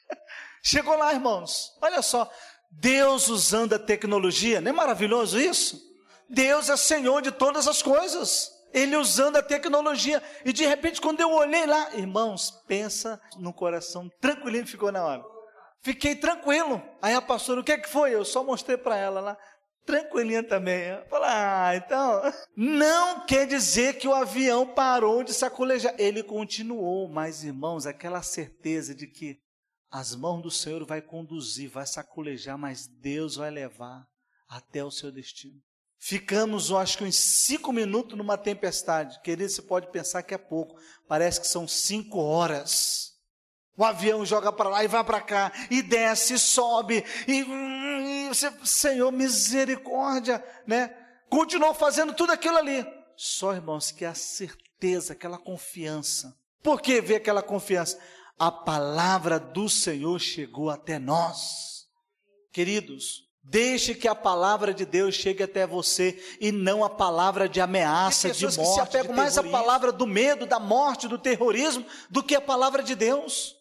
Chegou 0.62 0.96
lá, 0.96 1.12
irmãos. 1.12 1.76
Olha 1.82 2.00
só, 2.00 2.30
Deus 2.70 3.28
usando 3.28 3.74
a 3.74 3.78
tecnologia, 3.78 4.60
não 4.60 4.70
é 4.70 4.72
maravilhoso 4.72 5.38
isso? 5.40 5.84
Deus 6.28 6.70
é 6.70 6.76
Senhor 6.76 7.20
de 7.20 7.32
todas 7.32 7.66
as 7.66 7.82
coisas. 7.82 8.52
Ele 8.72 8.96
usando 8.96 9.36
a 9.36 9.42
tecnologia. 9.42 10.22
E 10.44 10.52
de 10.52 10.64
repente, 10.66 11.00
quando 11.00 11.20
eu 11.20 11.32
olhei 11.32 11.66
lá, 11.66 11.94
irmãos, 11.94 12.50
pensa 12.66 13.20
no 13.36 13.52
coração 13.52 14.10
tranquilinho 14.20 14.66
ficou 14.66 14.92
na 14.92 15.04
hora. 15.04 15.24
Fiquei 15.82 16.14
tranquilo. 16.14 16.82
Aí 17.00 17.14
a 17.14 17.22
pastora, 17.22 17.60
o 17.60 17.64
que 17.64 17.72
é 17.72 17.78
que 17.78 17.88
foi? 17.88 18.14
Eu 18.14 18.24
só 18.24 18.42
mostrei 18.42 18.76
para 18.76 18.96
ela 18.96 19.20
lá 19.20 19.38
tranquilinha 19.86 20.42
também. 20.42 21.00
Falar, 21.08 21.68
ah, 21.68 21.76
então, 21.76 22.20
não 22.56 23.24
quer 23.24 23.46
dizer 23.46 23.98
que 23.98 24.08
o 24.08 24.14
avião 24.14 24.66
parou 24.66 25.22
de 25.22 25.32
sacolejar. 25.32 25.94
Ele 25.96 26.22
continuou, 26.22 27.08
mas 27.08 27.44
irmãos, 27.44 27.86
aquela 27.86 28.22
certeza 28.22 28.94
de 28.94 29.06
que 29.06 29.38
as 29.90 30.14
mãos 30.14 30.42
do 30.42 30.50
Senhor 30.50 30.84
vai 30.84 31.00
conduzir, 31.00 31.70
vai 31.70 31.86
sacolejar, 31.86 32.58
mas 32.58 32.86
Deus 32.86 33.36
vai 33.36 33.50
levar 33.50 34.06
até 34.48 34.84
o 34.84 34.90
seu 34.90 35.10
destino. 35.10 35.62
Ficamos, 35.98 36.70
eu 36.70 36.76
acho 36.76 36.98
que 36.98 37.04
uns 37.04 37.16
cinco 37.16 37.72
minutos 37.72 38.18
numa 38.18 38.36
tempestade. 38.36 39.20
Querido, 39.22 39.48
você 39.48 39.62
pode 39.62 39.90
pensar 39.90 40.22
que 40.22 40.34
é 40.34 40.38
pouco. 40.38 40.78
Parece 41.08 41.40
que 41.40 41.48
são 41.48 41.66
cinco 41.66 42.18
horas. 42.18 43.15
O 43.76 43.84
avião 43.84 44.24
joga 44.24 44.50
para 44.50 44.70
lá 44.70 44.84
e 44.84 44.88
vai 44.88 45.04
para 45.04 45.20
cá, 45.20 45.52
e 45.70 45.82
desce, 45.82 46.34
e 46.34 46.38
sobe, 46.38 47.04
e, 47.28 47.40
e 47.40 48.28
você, 48.28 48.50
Senhor, 48.64 49.12
misericórdia, 49.12 50.42
né? 50.66 50.94
Continuou 51.28 51.74
fazendo 51.74 52.14
tudo 52.14 52.32
aquilo 52.32 52.56
ali. 52.56 52.86
Só, 53.16 53.52
irmãos, 53.52 53.90
que 53.90 54.04
a 54.04 54.14
certeza, 54.14 55.12
aquela 55.12 55.38
confiança. 55.38 56.34
Por 56.62 56.80
que 56.80 57.00
ver 57.00 57.16
aquela 57.16 57.42
confiança? 57.42 57.98
A 58.38 58.50
palavra 58.50 59.38
do 59.38 59.68
Senhor 59.68 60.18
chegou 60.18 60.70
até 60.70 60.98
nós. 60.98 61.86
Queridos, 62.52 63.26
Deixe 63.48 63.94
que 63.94 64.08
a 64.08 64.14
palavra 64.14 64.74
de 64.74 64.84
Deus 64.84 65.14
chegue 65.14 65.40
até 65.40 65.64
você 65.64 66.20
e 66.40 66.50
não 66.50 66.82
a 66.82 66.90
palavra 66.90 67.48
de 67.48 67.60
ameaça, 67.60 68.30
de 68.30 68.44
morte. 68.44 68.58
Que 68.58 68.66
se 68.66 68.80
apegam 68.80 69.14
mais 69.14 69.38
à 69.38 69.42
palavra 69.44 69.92
do 69.92 70.04
medo, 70.04 70.46
da 70.46 70.58
morte, 70.58 71.06
do 71.06 71.16
terrorismo, 71.16 71.86
do 72.10 72.24
que 72.24 72.34
a 72.34 72.40
palavra 72.40 72.82
de 72.82 72.96
Deus. 72.96 73.55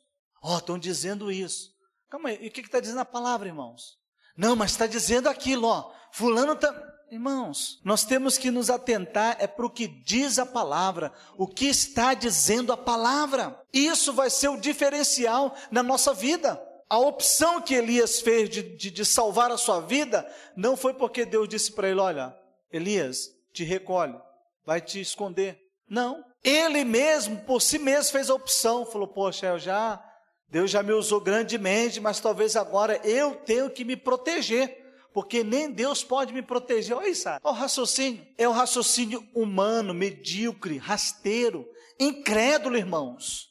Ó, 0.47 0.53
oh, 0.53 0.57
estão 0.59 0.77
dizendo 0.77 1.31
isso. 1.31 1.73
Calma 2.07 2.29
aí, 2.29 2.37
e 2.39 2.49
o 2.49 2.51
que 2.51 2.61
está 2.61 2.79
dizendo 2.79 2.99
a 2.99 3.05
palavra, 3.05 3.47
irmãos? 3.47 3.97
Não, 4.37 4.55
mas 4.55 4.71
está 4.71 4.85
dizendo 4.85 5.27
aquilo, 5.27 5.67
ó. 5.67 5.91
Fulano 6.11 6.53
está. 6.53 6.71
Irmãos, 7.09 7.81
nós 7.83 8.03
temos 8.03 8.37
que 8.37 8.51
nos 8.51 8.69
atentar 8.69 9.37
é 9.39 9.47
para 9.47 9.65
o 9.65 9.69
que 9.71 9.87
diz 9.87 10.37
a 10.37 10.45
palavra, 10.45 11.11
o 11.35 11.47
que 11.47 11.65
está 11.65 12.13
dizendo 12.13 12.71
a 12.71 12.77
palavra. 12.77 13.59
Isso 13.73 14.13
vai 14.13 14.29
ser 14.29 14.49
o 14.49 14.59
diferencial 14.59 15.55
na 15.71 15.81
nossa 15.81 16.13
vida. 16.13 16.61
A 16.87 16.99
opção 16.99 17.59
que 17.59 17.73
Elias 17.73 18.19
fez 18.21 18.47
de, 18.47 18.61
de, 18.61 18.91
de 18.91 19.03
salvar 19.03 19.49
a 19.49 19.57
sua 19.57 19.79
vida 19.79 20.31
não 20.55 20.77
foi 20.77 20.93
porque 20.93 21.25
Deus 21.25 21.49
disse 21.49 21.71
para 21.71 21.89
ele: 21.89 21.99
Olha, 21.99 22.37
Elias, 22.71 23.31
te 23.51 23.63
recolhe, 23.63 24.15
vai 24.63 24.79
te 24.79 25.01
esconder. 25.01 25.59
Não. 25.89 26.23
Ele 26.43 26.83
mesmo, 26.83 27.39
por 27.41 27.63
si 27.63 27.79
mesmo, 27.79 28.11
fez 28.11 28.29
a 28.29 28.35
opção. 28.35 28.85
Falou: 28.85 29.07
Poxa, 29.07 29.47
eu 29.47 29.57
já 29.57 30.03
Deus 30.47 30.71
já 30.71 30.81
me 30.83 30.93
usou 30.93 31.19
grandemente, 31.19 31.99
mas 31.99 32.19
talvez 32.19 32.55
agora 32.55 32.99
eu 33.03 33.35
tenho 33.35 33.69
que 33.69 33.83
me 33.83 33.95
proteger, 33.95 34.83
porque 35.13 35.43
nem 35.43 35.71
Deus 35.71 36.03
pode 36.03 36.33
me 36.33 36.41
proteger. 36.41 36.95
Olha 36.95 37.09
isso, 37.09 37.27
olha 37.27 37.39
o 37.43 37.51
raciocínio. 37.51 38.25
É 38.37 38.47
o 38.47 38.51
raciocínio 38.51 39.27
humano, 39.33 39.93
medíocre, 39.93 40.77
rasteiro, 40.77 41.67
incrédulo, 41.99 42.77
irmãos. 42.77 43.49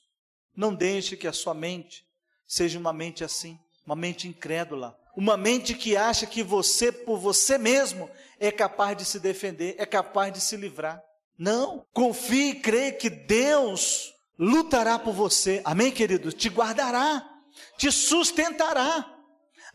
Não 0.56 0.74
deixe 0.74 1.16
que 1.16 1.26
a 1.26 1.32
sua 1.32 1.54
mente 1.54 2.06
seja 2.46 2.78
uma 2.78 2.92
mente 2.92 3.24
assim, 3.24 3.58
uma 3.84 3.96
mente 3.96 4.28
incrédula, 4.28 4.96
uma 5.16 5.36
mente 5.36 5.74
que 5.74 5.96
acha 5.96 6.26
que 6.26 6.42
você, 6.42 6.92
por 6.92 7.18
você 7.18 7.58
mesmo, 7.58 8.08
é 8.38 8.50
capaz 8.50 8.96
de 8.96 9.04
se 9.04 9.18
defender, 9.18 9.74
é 9.78 9.86
capaz 9.86 10.32
de 10.32 10.40
se 10.40 10.56
livrar. 10.56 11.02
Não, 11.36 11.84
confie 11.92 12.50
e 12.50 12.60
creia 12.60 12.92
que 12.92 13.10
Deus 13.10 14.13
lutará 14.38 14.98
por 14.98 15.12
você, 15.12 15.62
amém, 15.64 15.92
querido? 15.92 16.32
Te 16.32 16.48
guardará, 16.48 17.28
te 17.76 17.90
sustentará, 17.90 19.12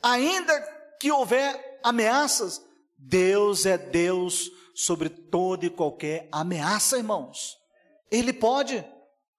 ainda 0.01 0.59
que 0.99 1.11
houver 1.11 1.79
ameaças, 1.83 2.61
Deus 2.97 3.65
é 3.65 3.77
Deus 3.77 4.51
sobre 4.75 5.09
toda 5.09 5.65
e 5.65 5.69
qualquer 5.69 6.27
ameaça, 6.31 6.97
irmãos. 6.97 7.57
Ele 8.11 8.33
pode 8.33 8.85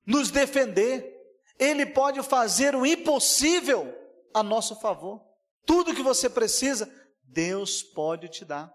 nos 0.07 0.31
defender, 0.31 1.15
Ele 1.59 1.85
pode 1.85 2.23
fazer 2.23 2.75
o 2.75 2.87
impossível 2.87 3.95
a 4.33 4.43
nosso 4.43 4.77
favor. 4.77 5.21
Tudo 5.67 5.95
que 5.95 6.03
você 6.03 6.29
precisa, 6.29 6.91
Deus 7.23 7.83
pode 7.83 8.29
te 8.29 8.45
dar. 8.45 8.73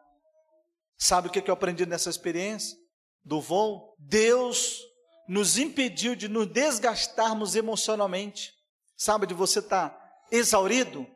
Sabe 0.97 1.27
o 1.27 1.31
que 1.31 1.49
eu 1.49 1.53
aprendi 1.53 1.85
nessa 1.85 2.09
experiência 2.09 2.77
do 3.23 3.41
voo? 3.41 3.95
Deus 3.99 4.81
nos 5.27 5.57
impediu 5.57 6.15
de 6.15 6.27
nos 6.27 6.47
desgastarmos 6.47 7.55
emocionalmente. 7.55 8.53
Sabe, 8.95 9.27
de 9.27 9.33
você 9.33 9.59
estar 9.59 9.89
tá 9.89 10.15
exaurido? 10.31 11.07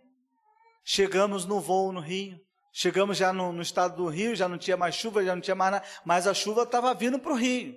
Chegamos 0.84 1.46
no 1.46 1.60
voo 1.60 1.92
no 1.92 2.00
Rio. 2.00 2.40
Chegamos 2.72 3.18
já 3.18 3.34
no, 3.34 3.52
no, 3.52 3.62
estado 3.62 3.96
do 3.96 4.08
Rio, 4.08 4.36
já 4.36 4.48
não 4.48 4.58
tinha 4.58 4.78
mais 4.78 4.96
chuva, 4.96 5.24
já 5.24 5.36
não 5.36 5.42
tinha 5.42 5.56
mais 5.56 5.72
nada, 5.72 5.86
mas 6.06 6.28
a 6.28 6.34
chuva 6.34 6.64
estava 6.64 6.94
vindo 6.94 7.20
para 7.20 7.32
o 7.32 7.36
Rio. 7.36 7.76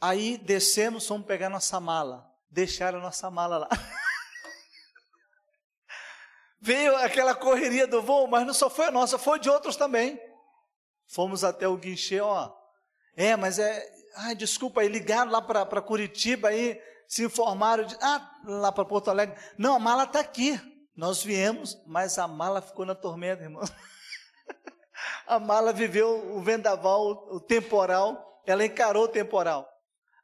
Aí 0.00 0.38
descemos, 0.38 1.06
fomos 1.06 1.26
pegar 1.26 1.48
nossa 1.48 1.78
mala. 1.78 2.28
Deixaram 2.50 2.98
a 2.98 3.02
nossa 3.02 3.30
mala 3.30 3.58
lá. 3.58 3.68
Veio 6.60 6.96
aquela 6.96 7.34
correria 7.34 7.86
do 7.86 8.02
voo, 8.02 8.26
mas 8.26 8.46
não 8.46 8.54
só 8.54 8.68
foi 8.68 8.86
a 8.86 8.90
nossa, 8.90 9.18
foi 9.18 9.38
de 9.38 9.48
outros 9.50 9.76
também. 9.76 10.20
Fomos 11.06 11.44
até 11.44 11.68
o 11.68 11.76
guichê, 11.76 12.20
ó. 12.20 12.52
É, 13.16 13.36
mas 13.36 13.58
é. 13.58 13.91
Ai, 14.16 14.34
desculpa, 14.34 14.80
aí 14.80 14.88
ligaram 14.88 15.30
lá 15.30 15.40
para 15.40 15.82
Curitiba, 15.82 16.48
aí 16.48 16.80
se 17.08 17.24
informaram 17.24 17.84
de. 17.84 17.96
Ah, 18.00 18.40
lá 18.44 18.72
para 18.72 18.84
Porto 18.84 19.08
Alegre. 19.08 19.36
Não, 19.58 19.74
a 19.74 19.78
mala 19.78 20.04
está 20.04 20.20
aqui. 20.20 20.60
Nós 20.96 21.22
viemos, 21.22 21.80
mas 21.86 22.18
a 22.18 22.28
mala 22.28 22.60
ficou 22.60 22.84
na 22.84 22.94
tormenta, 22.94 23.42
irmão. 23.42 23.62
a 25.26 25.38
mala 25.38 25.72
viveu 25.72 26.36
o 26.36 26.42
vendaval, 26.42 27.28
o 27.30 27.40
temporal, 27.40 28.42
ela 28.46 28.64
encarou 28.64 29.04
o 29.04 29.08
temporal. 29.08 29.68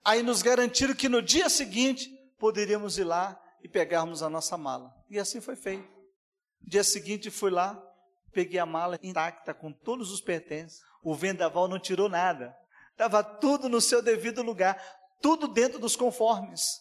Aí 0.04 0.22
nos 0.22 0.42
garantiram 0.42 0.94
que 0.94 1.08
no 1.08 1.22
dia 1.22 1.48
seguinte 1.48 2.10
poderíamos 2.38 2.98
ir 2.98 3.04
lá 3.04 3.38
e 3.62 3.68
pegarmos 3.68 4.22
a 4.22 4.30
nossa 4.30 4.56
mala. 4.56 4.94
E 5.10 5.18
assim 5.18 5.40
foi 5.40 5.56
feito. 5.56 5.88
Dia 6.60 6.84
seguinte 6.84 7.30
fui 7.30 7.50
lá, 7.50 7.82
peguei 8.32 8.58
a 8.58 8.66
mala 8.66 8.98
intacta 9.02 9.54
com 9.54 9.72
todos 9.72 10.10
os 10.10 10.20
pertences. 10.20 10.80
O 11.02 11.14
vendaval 11.14 11.68
não 11.68 11.78
tirou 11.78 12.08
nada. 12.08 12.54
Estava 12.98 13.22
tudo 13.22 13.68
no 13.68 13.80
seu 13.80 14.02
devido 14.02 14.42
lugar, 14.42 14.76
tudo 15.22 15.46
dentro 15.46 15.78
dos 15.78 15.94
conformes. 15.94 16.80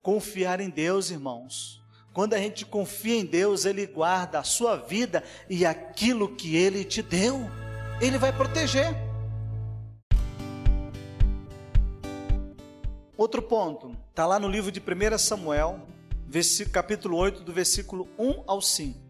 Confiar 0.00 0.60
em 0.60 0.70
Deus, 0.70 1.10
irmãos. 1.10 1.82
Quando 2.12 2.34
a 2.34 2.38
gente 2.38 2.64
confia 2.64 3.16
em 3.16 3.26
Deus, 3.26 3.64
Ele 3.64 3.84
guarda 3.84 4.38
a 4.38 4.44
sua 4.44 4.76
vida 4.76 5.24
e 5.50 5.66
aquilo 5.66 6.36
que 6.36 6.54
Ele 6.54 6.84
te 6.84 7.02
deu, 7.02 7.40
Ele 8.00 8.16
vai 8.16 8.32
proteger. 8.32 8.94
Outro 13.16 13.42
ponto, 13.42 13.90
está 14.10 14.24
lá 14.28 14.38
no 14.38 14.48
livro 14.48 14.70
de 14.70 14.78
1 14.78 15.18
Samuel, 15.18 15.84
capítulo 16.72 17.16
8, 17.16 17.42
do 17.42 17.52
versículo 17.52 18.08
1 18.16 18.44
ao 18.46 18.62
5. 18.62 19.00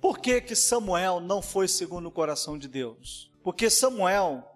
Por 0.00 0.20
que, 0.20 0.40
que 0.40 0.54
Samuel 0.54 1.18
não 1.18 1.42
foi 1.42 1.66
segundo 1.66 2.06
o 2.06 2.12
coração 2.12 2.56
de 2.56 2.68
Deus? 2.68 3.32
Porque 3.42 3.68
Samuel, 3.68 4.47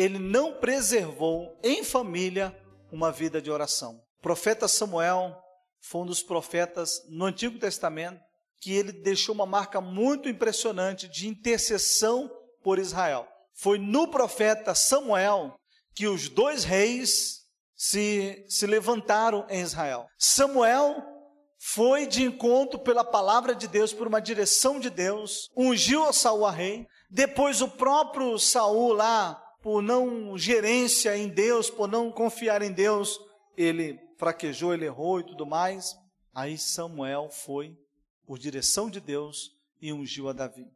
ele 0.00 0.18
não 0.18 0.54
preservou 0.54 1.58
em 1.62 1.84
família 1.84 2.56
uma 2.90 3.12
vida 3.12 3.40
de 3.40 3.50
oração. 3.50 4.00
O 4.18 4.22
profeta 4.22 4.66
Samuel 4.66 5.36
foi 5.80 6.02
um 6.02 6.06
dos 6.06 6.22
profetas 6.22 7.02
no 7.08 7.26
Antigo 7.26 7.58
Testamento 7.58 8.20
que 8.60 8.72
ele 8.72 8.92
deixou 8.92 9.34
uma 9.34 9.46
marca 9.46 9.80
muito 9.80 10.28
impressionante 10.28 11.08
de 11.08 11.28
intercessão 11.28 12.30
por 12.62 12.78
Israel. 12.78 13.26
Foi 13.54 13.78
no 13.78 14.08
profeta 14.08 14.74
Samuel 14.74 15.54
que 15.94 16.06
os 16.06 16.28
dois 16.28 16.64
reis 16.64 17.40
se, 17.74 18.44
se 18.48 18.66
levantaram 18.66 19.46
em 19.48 19.60
Israel. 19.60 20.06
Samuel 20.18 21.02
foi 21.58 22.06
de 22.06 22.22
encontro 22.22 22.78
pela 22.78 23.04
palavra 23.04 23.54
de 23.54 23.68
Deus, 23.68 23.92
por 23.92 24.06
uma 24.06 24.20
direção 24.20 24.80
de 24.80 24.88
Deus, 24.88 25.50
ungiu 25.54 26.04
a 26.04 26.12
Saul 26.12 26.46
a 26.46 26.50
rei. 26.50 26.86
Depois 27.10 27.60
o 27.60 27.68
próprio 27.68 28.38
Saul 28.38 28.94
lá, 28.94 29.42
por 29.62 29.82
não 29.82 30.36
gerência 30.36 31.16
em 31.16 31.28
Deus, 31.28 31.70
por 31.70 31.88
não 31.88 32.10
confiar 32.10 32.62
em 32.62 32.72
Deus, 32.72 33.18
ele 33.56 33.98
fraquejou, 34.16 34.72
ele 34.72 34.86
errou 34.86 35.20
e 35.20 35.24
tudo 35.24 35.46
mais. 35.46 35.96
Aí 36.34 36.56
Samuel 36.56 37.28
foi 37.30 37.76
por 38.26 38.38
direção 38.38 38.88
de 38.88 39.00
Deus 39.00 39.50
e 39.80 39.92
ungiu 39.92 40.28
a 40.28 40.32
Davi. 40.32 40.66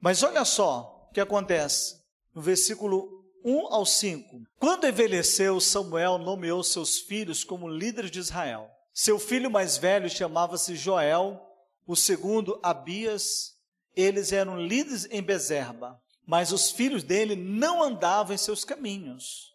Mas 0.00 0.22
olha 0.22 0.44
só 0.44 1.06
o 1.08 1.12
que 1.12 1.20
acontece 1.20 2.00
no 2.34 2.40
versículo 2.40 3.22
1 3.44 3.74
ao 3.74 3.84
5. 3.84 4.42
Quando 4.58 4.86
envelheceu, 4.86 5.60
Samuel 5.60 6.18
nomeou 6.18 6.62
seus 6.62 6.98
filhos 6.98 7.44
como 7.44 7.68
líderes 7.68 8.10
de 8.10 8.18
Israel. 8.18 8.70
Seu 8.92 9.18
filho 9.18 9.50
mais 9.50 9.76
velho 9.76 10.08
chamava-se 10.08 10.76
Joel, 10.76 11.40
o 11.86 11.96
segundo 11.96 12.58
Abias. 12.62 13.52
Eles 13.94 14.32
eram 14.32 14.58
líderes 14.58 15.06
em 15.10 15.22
Bezerba, 15.22 16.00
mas 16.26 16.52
os 16.52 16.70
filhos 16.70 17.02
dele 17.02 17.34
não 17.36 17.82
andavam 17.82 18.34
em 18.34 18.38
seus 18.38 18.64
caminhos. 18.64 19.52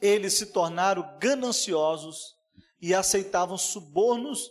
Eles 0.00 0.34
se 0.34 0.46
tornaram 0.46 1.16
gananciosos 1.20 2.34
e 2.80 2.92
aceitavam 2.94 3.56
subornos 3.56 4.50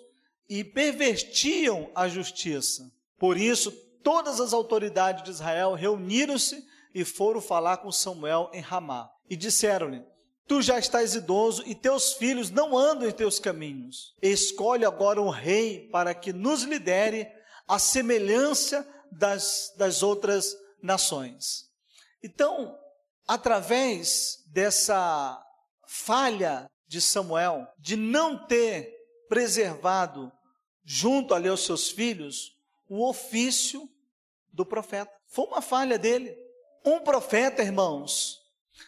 e 0.50 0.64
pervertiam 0.64 1.90
a 1.94 2.08
justiça. 2.08 2.90
Por 3.18 3.38
isso, 3.38 3.72
todas 4.04 4.40
as 4.40 4.54
autoridades 4.54 5.24
de 5.24 5.32
Israel 5.32 5.74
reuniram-se 5.74 6.66
e 6.94 7.04
foram 7.04 7.42
falar 7.42 7.78
com 7.78 7.92
Samuel 7.92 8.50
em 8.54 8.62
Ramá. 8.62 9.10
E 9.30 9.36
disseram-lhe: 9.36 10.04
Tu 10.48 10.62
já 10.62 10.78
estás 10.80 11.16
idoso 11.16 11.64
e 11.66 11.74
teus 11.74 12.14
filhos 12.14 12.50
não 12.50 12.78
andam 12.78 13.08
em 13.08 13.12
teus 13.12 13.40
caminhos. 13.40 14.16
Escolhe 14.22 14.84
agora 14.84 15.22
um 15.22 15.30
rei 15.30 15.88
para 15.92 16.14
que 16.14 16.34
nos 16.34 16.64
lidere 16.64 17.28
a 17.68 17.80
semelhança 17.80 18.86
das, 19.12 19.74
das 19.78 20.04
outras 20.04 20.54
nações. 20.82 21.70
Então, 22.24 22.78
através 23.28 24.44
dessa 24.48 25.42
falha 25.88 26.70
de 26.88 27.02
Samuel, 27.02 27.68
de 27.80 27.96
não 27.96 28.46
ter 28.46 28.94
preservado 29.30 30.32
junto 30.84 31.34
ali 31.34 31.48
aos 31.48 31.66
seus 31.66 31.90
filhos 31.90 32.58
o 32.90 33.08
ofício 33.08 33.90
do 34.52 34.66
profeta. 34.66 35.12
Foi 35.28 35.46
uma 35.46 35.62
falha 35.62 35.98
dele. 35.98 36.38
Um 36.84 37.00
profeta, 37.00 37.62
irmãos, 37.62 38.42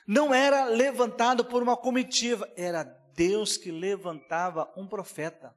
não 0.05 0.33
era 0.33 0.65
levantado 0.65 1.45
por 1.45 1.63
uma 1.63 1.77
comitiva, 1.77 2.51
era 2.57 2.83
Deus 3.15 3.55
que 3.55 3.71
levantava 3.71 4.71
um 4.75 4.85
profeta. 4.87 5.55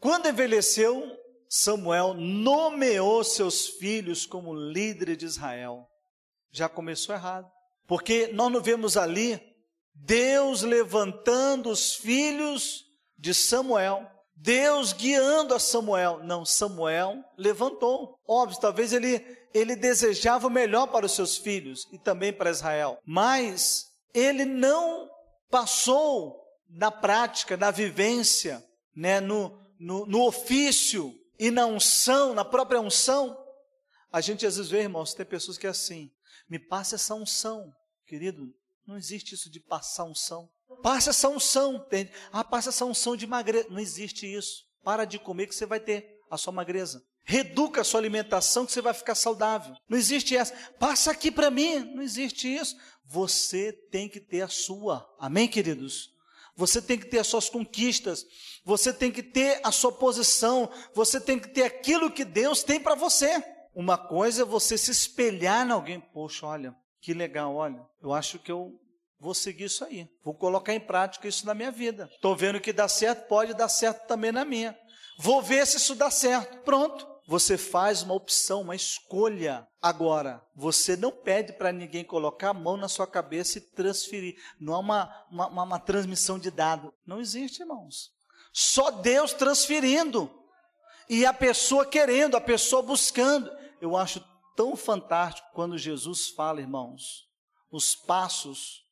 Quando 0.00 0.28
envelheceu, 0.28 1.16
Samuel 1.48 2.14
nomeou 2.14 3.22
seus 3.22 3.66
filhos 3.66 4.26
como 4.26 4.54
líderes 4.54 5.18
de 5.18 5.26
Israel. 5.26 5.88
Já 6.50 6.68
começou 6.68 7.14
errado, 7.14 7.50
porque 7.86 8.28
nós 8.28 8.50
não 8.50 8.60
vemos 8.60 8.96
ali 8.96 9.40
Deus 9.94 10.62
levantando 10.62 11.70
os 11.70 11.94
filhos 11.94 12.84
de 13.16 13.32
Samuel 13.32 14.10
Deus 14.36 14.92
guiando 14.92 15.54
a 15.54 15.58
Samuel. 15.58 16.20
Não, 16.22 16.44
Samuel 16.44 17.24
levantou. 17.36 18.18
Óbvio, 18.26 18.60
talvez 18.60 18.92
ele, 18.92 19.24
ele 19.54 19.76
desejava 19.76 20.46
o 20.46 20.50
melhor 20.50 20.88
para 20.88 21.06
os 21.06 21.12
seus 21.12 21.36
filhos 21.36 21.86
e 21.92 21.98
também 21.98 22.32
para 22.32 22.50
Israel. 22.50 22.98
Mas 23.06 23.86
ele 24.12 24.44
não 24.44 25.08
passou 25.50 26.42
na 26.68 26.90
prática, 26.90 27.56
na 27.56 27.70
vivência, 27.70 28.64
né, 28.94 29.20
no, 29.20 29.56
no, 29.78 30.04
no 30.06 30.26
ofício 30.26 31.14
e 31.38 31.50
na 31.50 31.66
unção, 31.66 32.34
na 32.34 32.44
própria 32.44 32.80
unção. 32.80 33.36
A 34.12 34.20
gente 34.20 34.46
às 34.46 34.56
vezes 34.56 34.70
vê, 34.70 34.80
irmãos, 34.80 35.14
tem 35.14 35.26
pessoas 35.26 35.58
que 35.58 35.66
é 35.66 35.70
assim, 35.70 36.10
me 36.48 36.58
passa 36.58 36.94
essa 36.94 37.14
unção, 37.14 37.74
querido, 38.06 38.54
não 38.86 38.96
existe 38.96 39.34
isso 39.34 39.50
de 39.50 39.60
passar 39.60 40.04
unção. 40.04 40.48
Passa 40.82 41.10
essa 41.10 41.28
unção. 41.28 41.76
Entende? 41.76 42.10
Ah, 42.30 42.44
passa 42.44 42.68
essa 42.68 42.84
unção 42.84 43.16
de 43.16 43.26
magreza. 43.26 43.68
Não 43.70 43.78
existe 43.78 44.26
isso. 44.26 44.64
Para 44.82 45.04
de 45.04 45.18
comer 45.18 45.46
que 45.46 45.54
você 45.54 45.64
vai 45.64 45.80
ter 45.80 46.20
a 46.30 46.36
sua 46.36 46.52
magreza. 46.52 47.02
Reduca 47.22 47.80
a 47.80 47.84
sua 47.84 48.00
alimentação 48.00 48.66
que 48.66 48.72
você 48.72 48.82
vai 48.82 48.92
ficar 48.92 49.14
saudável. 49.14 49.74
Não 49.88 49.96
existe 49.96 50.36
essa. 50.36 50.54
Passa 50.78 51.10
aqui 51.10 51.30
para 51.30 51.50
mim. 51.50 51.78
Não 51.94 52.02
existe 52.02 52.54
isso. 52.54 52.76
Você 53.06 53.72
tem 53.90 54.08
que 54.08 54.20
ter 54.20 54.42
a 54.42 54.48
sua. 54.48 55.08
Amém, 55.18 55.48
queridos? 55.48 56.13
Você 56.56 56.80
tem 56.80 56.98
que 56.98 57.06
ter 57.06 57.18
as 57.18 57.26
suas 57.26 57.48
conquistas. 57.48 58.24
Você 58.64 58.92
tem 58.92 59.10
que 59.10 59.22
ter 59.22 59.60
a 59.64 59.72
sua 59.72 59.92
posição. 59.92 60.70
Você 60.94 61.20
tem 61.20 61.38
que 61.38 61.48
ter 61.48 61.62
aquilo 61.62 62.10
que 62.10 62.24
Deus 62.24 62.62
tem 62.62 62.80
para 62.80 62.94
você. 62.94 63.42
Uma 63.74 63.98
coisa 63.98 64.42
é 64.42 64.44
você 64.44 64.78
se 64.78 64.90
espelhar 64.90 65.66
em 65.66 65.72
alguém. 65.72 66.00
Poxa, 66.00 66.46
olha, 66.46 66.74
que 67.00 67.12
legal, 67.12 67.54
olha. 67.54 67.84
Eu 68.02 68.12
acho 68.12 68.38
que 68.38 68.52
eu 68.52 68.72
vou 69.18 69.34
seguir 69.34 69.64
isso 69.64 69.84
aí. 69.84 70.08
Vou 70.22 70.34
colocar 70.34 70.72
em 70.72 70.80
prática 70.80 71.26
isso 71.26 71.44
na 71.44 71.54
minha 71.54 71.72
vida. 71.72 72.08
Estou 72.14 72.36
vendo 72.36 72.60
que 72.60 72.72
dá 72.72 72.86
certo, 72.86 73.26
pode 73.26 73.52
dar 73.54 73.68
certo 73.68 74.06
também 74.06 74.30
na 74.30 74.44
minha. 74.44 74.78
Vou 75.18 75.42
ver 75.42 75.66
se 75.66 75.76
isso 75.76 75.94
dá 75.94 76.10
certo. 76.10 76.58
Pronto. 76.62 77.13
Você 77.26 77.56
faz 77.56 78.02
uma 78.02 78.14
opção, 78.14 78.60
uma 78.60 78.76
escolha. 78.76 79.66
Agora, 79.80 80.46
você 80.54 80.96
não 80.96 81.10
pede 81.10 81.54
para 81.54 81.72
ninguém 81.72 82.04
colocar 82.04 82.50
a 82.50 82.54
mão 82.54 82.76
na 82.76 82.88
sua 82.88 83.06
cabeça 83.06 83.58
e 83.58 83.62
transferir. 83.62 84.36
Não 84.60 84.74
há 84.74 84.78
uma, 84.78 85.26
uma, 85.30 85.62
uma 85.62 85.78
transmissão 85.78 86.38
de 86.38 86.50
dado. 86.50 86.92
Não 87.06 87.20
existe, 87.20 87.60
irmãos. 87.60 88.12
Só 88.52 88.90
Deus 88.90 89.32
transferindo. 89.32 90.30
E 91.08 91.24
a 91.24 91.32
pessoa 91.32 91.86
querendo, 91.86 92.36
a 92.36 92.40
pessoa 92.40 92.82
buscando. 92.82 93.50
Eu 93.80 93.96
acho 93.96 94.22
tão 94.54 94.76
fantástico 94.76 95.48
quando 95.54 95.78
Jesus 95.78 96.28
fala, 96.28 96.60
irmãos, 96.60 97.26
os 97.70 97.94
passos 97.94 98.84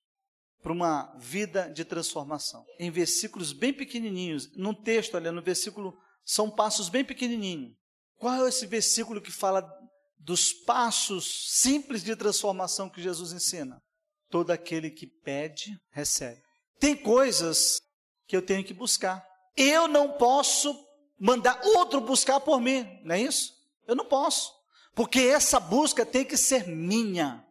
para 0.62 0.73
uma 0.73 1.14
vida 1.18 1.68
de 1.68 1.85
transformação. 1.85 2.64
Em 2.79 2.90
versículos 2.90 3.53
bem 3.53 3.73
pequenininhos, 3.75 4.51
num 4.57 4.73
texto 4.73 5.16
ali, 5.16 5.31
no 5.31 5.42
versículo, 5.42 5.99
são 6.25 6.51
passos 6.51 6.88
bem 6.88 7.05
pequenininhos. 7.05 7.82
Qual 8.22 8.46
é 8.46 8.48
esse 8.48 8.66
versículo 8.66 9.20
que 9.20 9.32
fala 9.32 9.68
dos 10.16 10.52
passos 10.52 11.58
simples 11.61 12.04
de 12.04 12.14
transformação 12.14 12.88
que 12.88 13.02
Jesus 13.02 13.32
ensina? 13.32 13.82
Todo 14.30 14.52
aquele 14.52 14.92
que 14.92 15.08
pede, 15.08 15.76
recebe. 15.90 16.40
Tem 16.78 16.94
coisas 16.94 17.80
que 18.28 18.37
eu 18.37 18.40
tenho 18.40 18.62
que 18.62 18.72
buscar. 18.72 19.26
Eu 19.56 19.88
não 19.88 20.12
posso 20.12 20.72
mandar 21.18 21.61
outro 21.64 22.00
buscar 22.00 22.38
por 22.38 22.61
mim, 22.61 22.87
não 23.02 23.16
é 23.16 23.22
isso? 23.22 23.54
Eu 23.88 23.96
não 23.96 24.04
posso. 24.04 24.52
Porque 24.94 25.18
essa 25.18 25.58
busca 25.58 26.06
tem 26.06 26.24
que 26.24 26.37
ser 26.37 26.68
minha, 26.68 27.44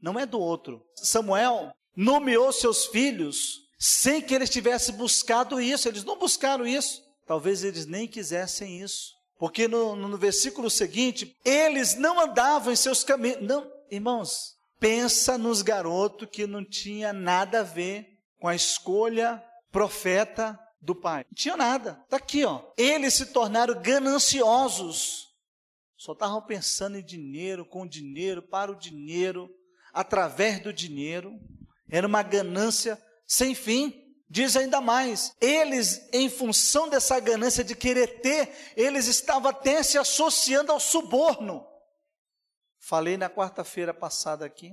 não 0.00 0.18
é 0.18 0.24
do 0.24 0.40
outro. 0.40 0.82
Samuel 0.94 1.74
nomeou 1.94 2.50
seus 2.54 2.86
filhos 2.86 3.68
sem 3.78 4.22
que 4.22 4.34
eles 4.34 4.48
tivessem 4.48 4.94
buscado 4.94 5.60
isso, 5.60 5.86
eles 5.86 6.04
não 6.04 6.18
buscaram 6.18 6.66
isso. 6.66 7.04
Talvez 7.26 7.62
eles 7.62 7.84
nem 7.84 8.08
quisessem 8.08 8.80
isso. 8.80 9.15
Porque 9.38 9.68
no, 9.68 9.94
no 9.94 10.16
versículo 10.16 10.70
seguinte, 10.70 11.36
eles 11.44 11.94
não 11.94 12.20
andavam 12.20 12.72
em 12.72 12.76
seus 12.76 13.04
caminhos. 13.04 13.42
Não, 13.42 13.70
irmãos, 13.90 14.56
pensa 14.80 15.36
nos 15.36 15.62
garotos 15.62 16.28
que 16.30 16.46
não 16.46 16.64
tinha 16.64 17.12
nada 17.12 17.60
a 17.60 17.64
ver 17.64 18.18
com 18.38 18.48
a 18.48 18.54
escolha 18.54 19.42
profeta 19.70 20.58
do 20.80 20.94
pai. 20.94 21.26
Não 21.28 21.34
tinha 21.34 21.56
nada. 21.56 22.00
Está 22.04 22.16
aqui, 22.16 22.44
ó. 22.44 22.62
Eles 22.76 23.14
se 23.14 23.26
tornaram 23.26 23.80
gananciosos. 23.80 25.26
Só 25.96 26.12
estavam 26.12 26.40
pensando 26.42 26.96
em 26.96 27.04
dinheiro, 27.04 27.64
com 27.64 27.86
dinheiro, 27.86 28.40
para 28.42 28.70
o 28.70 28.78
dinheiro, 28.78 29.50
através 29.92 30.62
do 30.62 30.72
dinheiro. 30.72 31.38
Era 31.90 32.06
uma 32.06 32.22
ganância 32.22 33.02
sem 33.26 33.54
fim. 33.54 34.05
Diz 34.28 34.56
ainda 34.56 34.80
mais, 34.80 35.32
eles, 35.40 36.08
em 36.12 36.28
função 36.28 36.88
dessa 36.88 37.18
ganância 37.20 37.62
de 37.62 37.76
querer 37.76 38.20
ter, 38.20 38.52
eles 38.76 39.06
estavam 39.06 39.50
até 39.50 39.82
se 39.82 39.96
associando 39.96 40.72
ao 40.72 40.80
suborno. 40.80 41.64
Falei 42.78 43.16
na 43.16 43.30
quarta-feira 43.30 43.94
passada 43.94 44.44
aqui, 44.44 44.72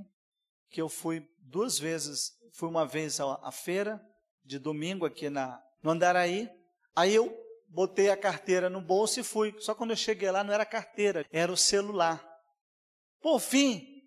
que 0.70 0.82
eu 0.82 0.90
fui 0.90 1.28
duas 1.38 1.78
vezes, 1.78 2.32
fui 2.52 2.68
uma 2.68 2.86
vez 2.86 3.20
à, 3.20 3.52
feira, 3.52 4.04
de 4.44 4.58
domingo 4.58 5.06
aqui 5.06 5.30
na, 5.30 5.62
no 5.84 5.92
Andaraí, 5.92 6.50
aí 6.96 7.14
eu 7.14 7.32
botei 7.68 8.10
a 8.10 8.18
carteira 8.18 8.70
no 8.70 8.82
bolso 8.82 9.20
e 9.20 9.24
fui. 9.24 9.56
Só 9.60 9.76
quando 9.76 9.92
eu 9.92 9.96
cheguei 9.96 10.32
lá 10.32 10.44
não 10.44 10.54
era 10.54 10.66
carteira, 10.66 11.26
era 11.32 11.52
o 11.52 11.58
celular. 11.58 12.24
Por 13.22 13.40
fim, 13.40 14.02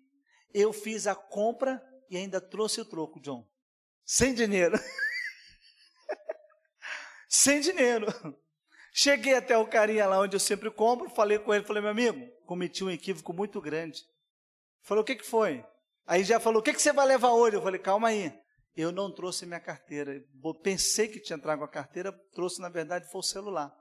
eu 0.53 0.73
fiz 0.73 1.07
a 1.07 1.15
compra 1.15 1.81
e 2.09 2.17
ainda 2.17 2.41
trouxe 2.41 2.81
o 2.81 2.85
troco, 2.85 3.19
John. 3.21 3.47
Sem 4.05 4.33
dinheiro. 4.33 4.77
Sem 7.27 7.59
dinheiro. 7.59 8.07
Cheguei 8.93 9.35
até 9.35 9.55
o 9.57 9.67
carinha 9.67 10.07
lá 10.07 10.19
onde 10.19 10.35
eu 10.35 10.39
sempre 10.39 10.71
compro, 10.71 11.09
falei 11.09 11.37
com 11.37 11.53
ele, 11.53 11.63
falei, 11.63 11.81
meu 11.81 11.91
amigo, 11.91 12.27
cometi 12.45 12.83
um 12.83 12.89
equívoco 12.89 13.31
muito 13.31 13.61
grande. 13.61 14.01
Falou, 14.81 15.03
o 15.03 15.05
que, 15.05 15.15
que 15.15 15.25
foi? 15.25 15.63
Aí 16.05 16.23
já 16.23 16.39
falou, 16.39 16.61
o 16.61 16.63
que, 16.63 16.73
que 16.73 16.81
você 16.81 16.91
vai 16.91 17.05
levar 17.05 17.31
hoje? 17.31 17.57
Eu 17.57 17.61
falei, 17.61 17.79
calma 17.79 18.07
aí. 18.07 18.33
Eu 18.75 18.91
não 18.91 19.13
trouxe 19.13 19.45
minha 19.45 19.59
carteira. 19.59 20.23
Pensei 20.63 21.07
que 21.07 21.19
tinha 21.19 21.37
trago 21.37 21.63
a 21.63 21.67
carteira, 21.67 22.11
trouxe, 22.33 22.61
na 22.61 22.69
verdade, 22.69 23.11
foi 23.11 23.19
o 23.19 23.23
celular. 23.23 23.71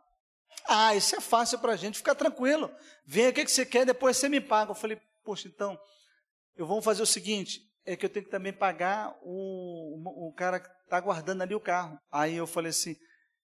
Ah, 0.67 0.95
isso 0.95 1.15
é 1.15 1.21
fácil 1.21 1.59
para 1.61 1.73
a 1.73 1.77
gente, 1.77 1.99
fica 1.99 2.15
tranquilo. 2.15 2.71
Vem, 3.07 3.29
o 3.29 3.33
que, 3.33 3.45
que 3.45 3.51
você 3.51 3.65
quer, 3.65 3.87
depois 3.87 4.17
você 4.17 4.29
me 4.29 4.41
paga. 4.41 4.73
Eu 4.73 4.75
falei, 4.75 5.01
poxa, 5.25 5.49
então, 5.49 5.79
eu 6.57 6.67
vou 6.67 6.83
fazer 6.83 7.03
o 7.03 7.07
seguinte, 7.07 7.61
é 7.85 7.95
que 7.95 8.05
eu 8.05 8.11
tenho 8.11 8.25
que 8.25 8.31
também 8.31 8.53
pagar 8.53 9.17
o, 9.23 9.97
o, 9.97 10.29
o 10.29 10.33
cara 10.35 10.59
que 10.59 10.69
está 10.85 10.99
guardando 10.99 11.43
ali 11.43 11.55
o 11.55 11.61
carro. 11.61 11.99
Aí 12.11 12.35
eu 12.35 12.47
falei 12.47 12.71
assim, 12.71 12.97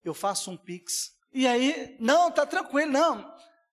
eu 0.04 0.14
faço 0.14 0.50
um 0.50 0.56
Pix. 0.56 1.12
E 1.32 1.46
aí, 1.46 1.96
não, 1.98 2.30
tá 2.30 2.44
tranquilo, 2.44 2.92
não. 2.92 3.32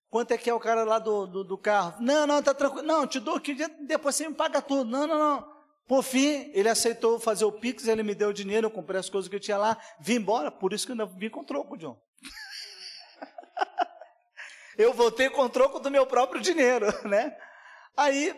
Quanto 0.09 0.31
é 0.31 0.37
que 0.37 0.49
é 0.49 0.53
o 0.53 0.59
cara 0.59 0.83
lá 0.83 0.97
do, 0.97 1.27
do, 1.27 1.43
do 1.43 1.57
carro? 1.57 1.95
Não, 1.99 2.25
não, 2.25 2.41
tá 2.41 2.53
tranquilo. 2.53 2.87
Não, 2.87 3.05
te 3.05 3.19
dou 3.19 3.39
que 3.39 3.53
depois 3.81 4.15
você 4.15 4.27
me 4.27 4.33
paga 4.33 4.61
tudo. 4.61 4.89
Não, 4.89 5.05
não, 5.05 5.19
não. 5.19 5.59
Por 5.89 6.03
fim, 6.03 6.51
ele 6.53 6.69
aceitou 6.69 7.19
fazer 7.19 7.45
o 7.45 7.51
Pix, 7.51 7.87
ele 7.87 8.03
me 8.03 8.13
deu 8.13 8.29
o 8.29 8.33
dinheiro, 8.33 8.67
eu 8.67 8.71
comprei 8.71 8.99
as 8.99 9.09
coisas 9.09 9.27
que 9.27 9.35
eu 9.35 9.39
tinha 9.39 9.57
lá, 9.57 9.75
vim 9.99 10.17
embora, 10.17 10.51
por 10.51 10.71
isso 10.71 10.85
que 10.85 10.91
eu 10.91 11.07
vim 11.07 11.31
com 11.31 11.43
troco, 11.43 11.75
John. 11.75 11.99
eu 14.77 14.93
voltei 14.93 15.31
com 15.31 15.49
troco 15.49 15.79
do 15.79 15.89
meu 15.89 16.05
próprio 16.05 16.39
dinheiro, 16.39 16.85
né? 17.09 17.35
Aí, 17.97 18.35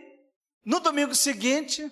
no 0.64 0.80
domingo 0.80 1.14
seguinte, 1.14 1.92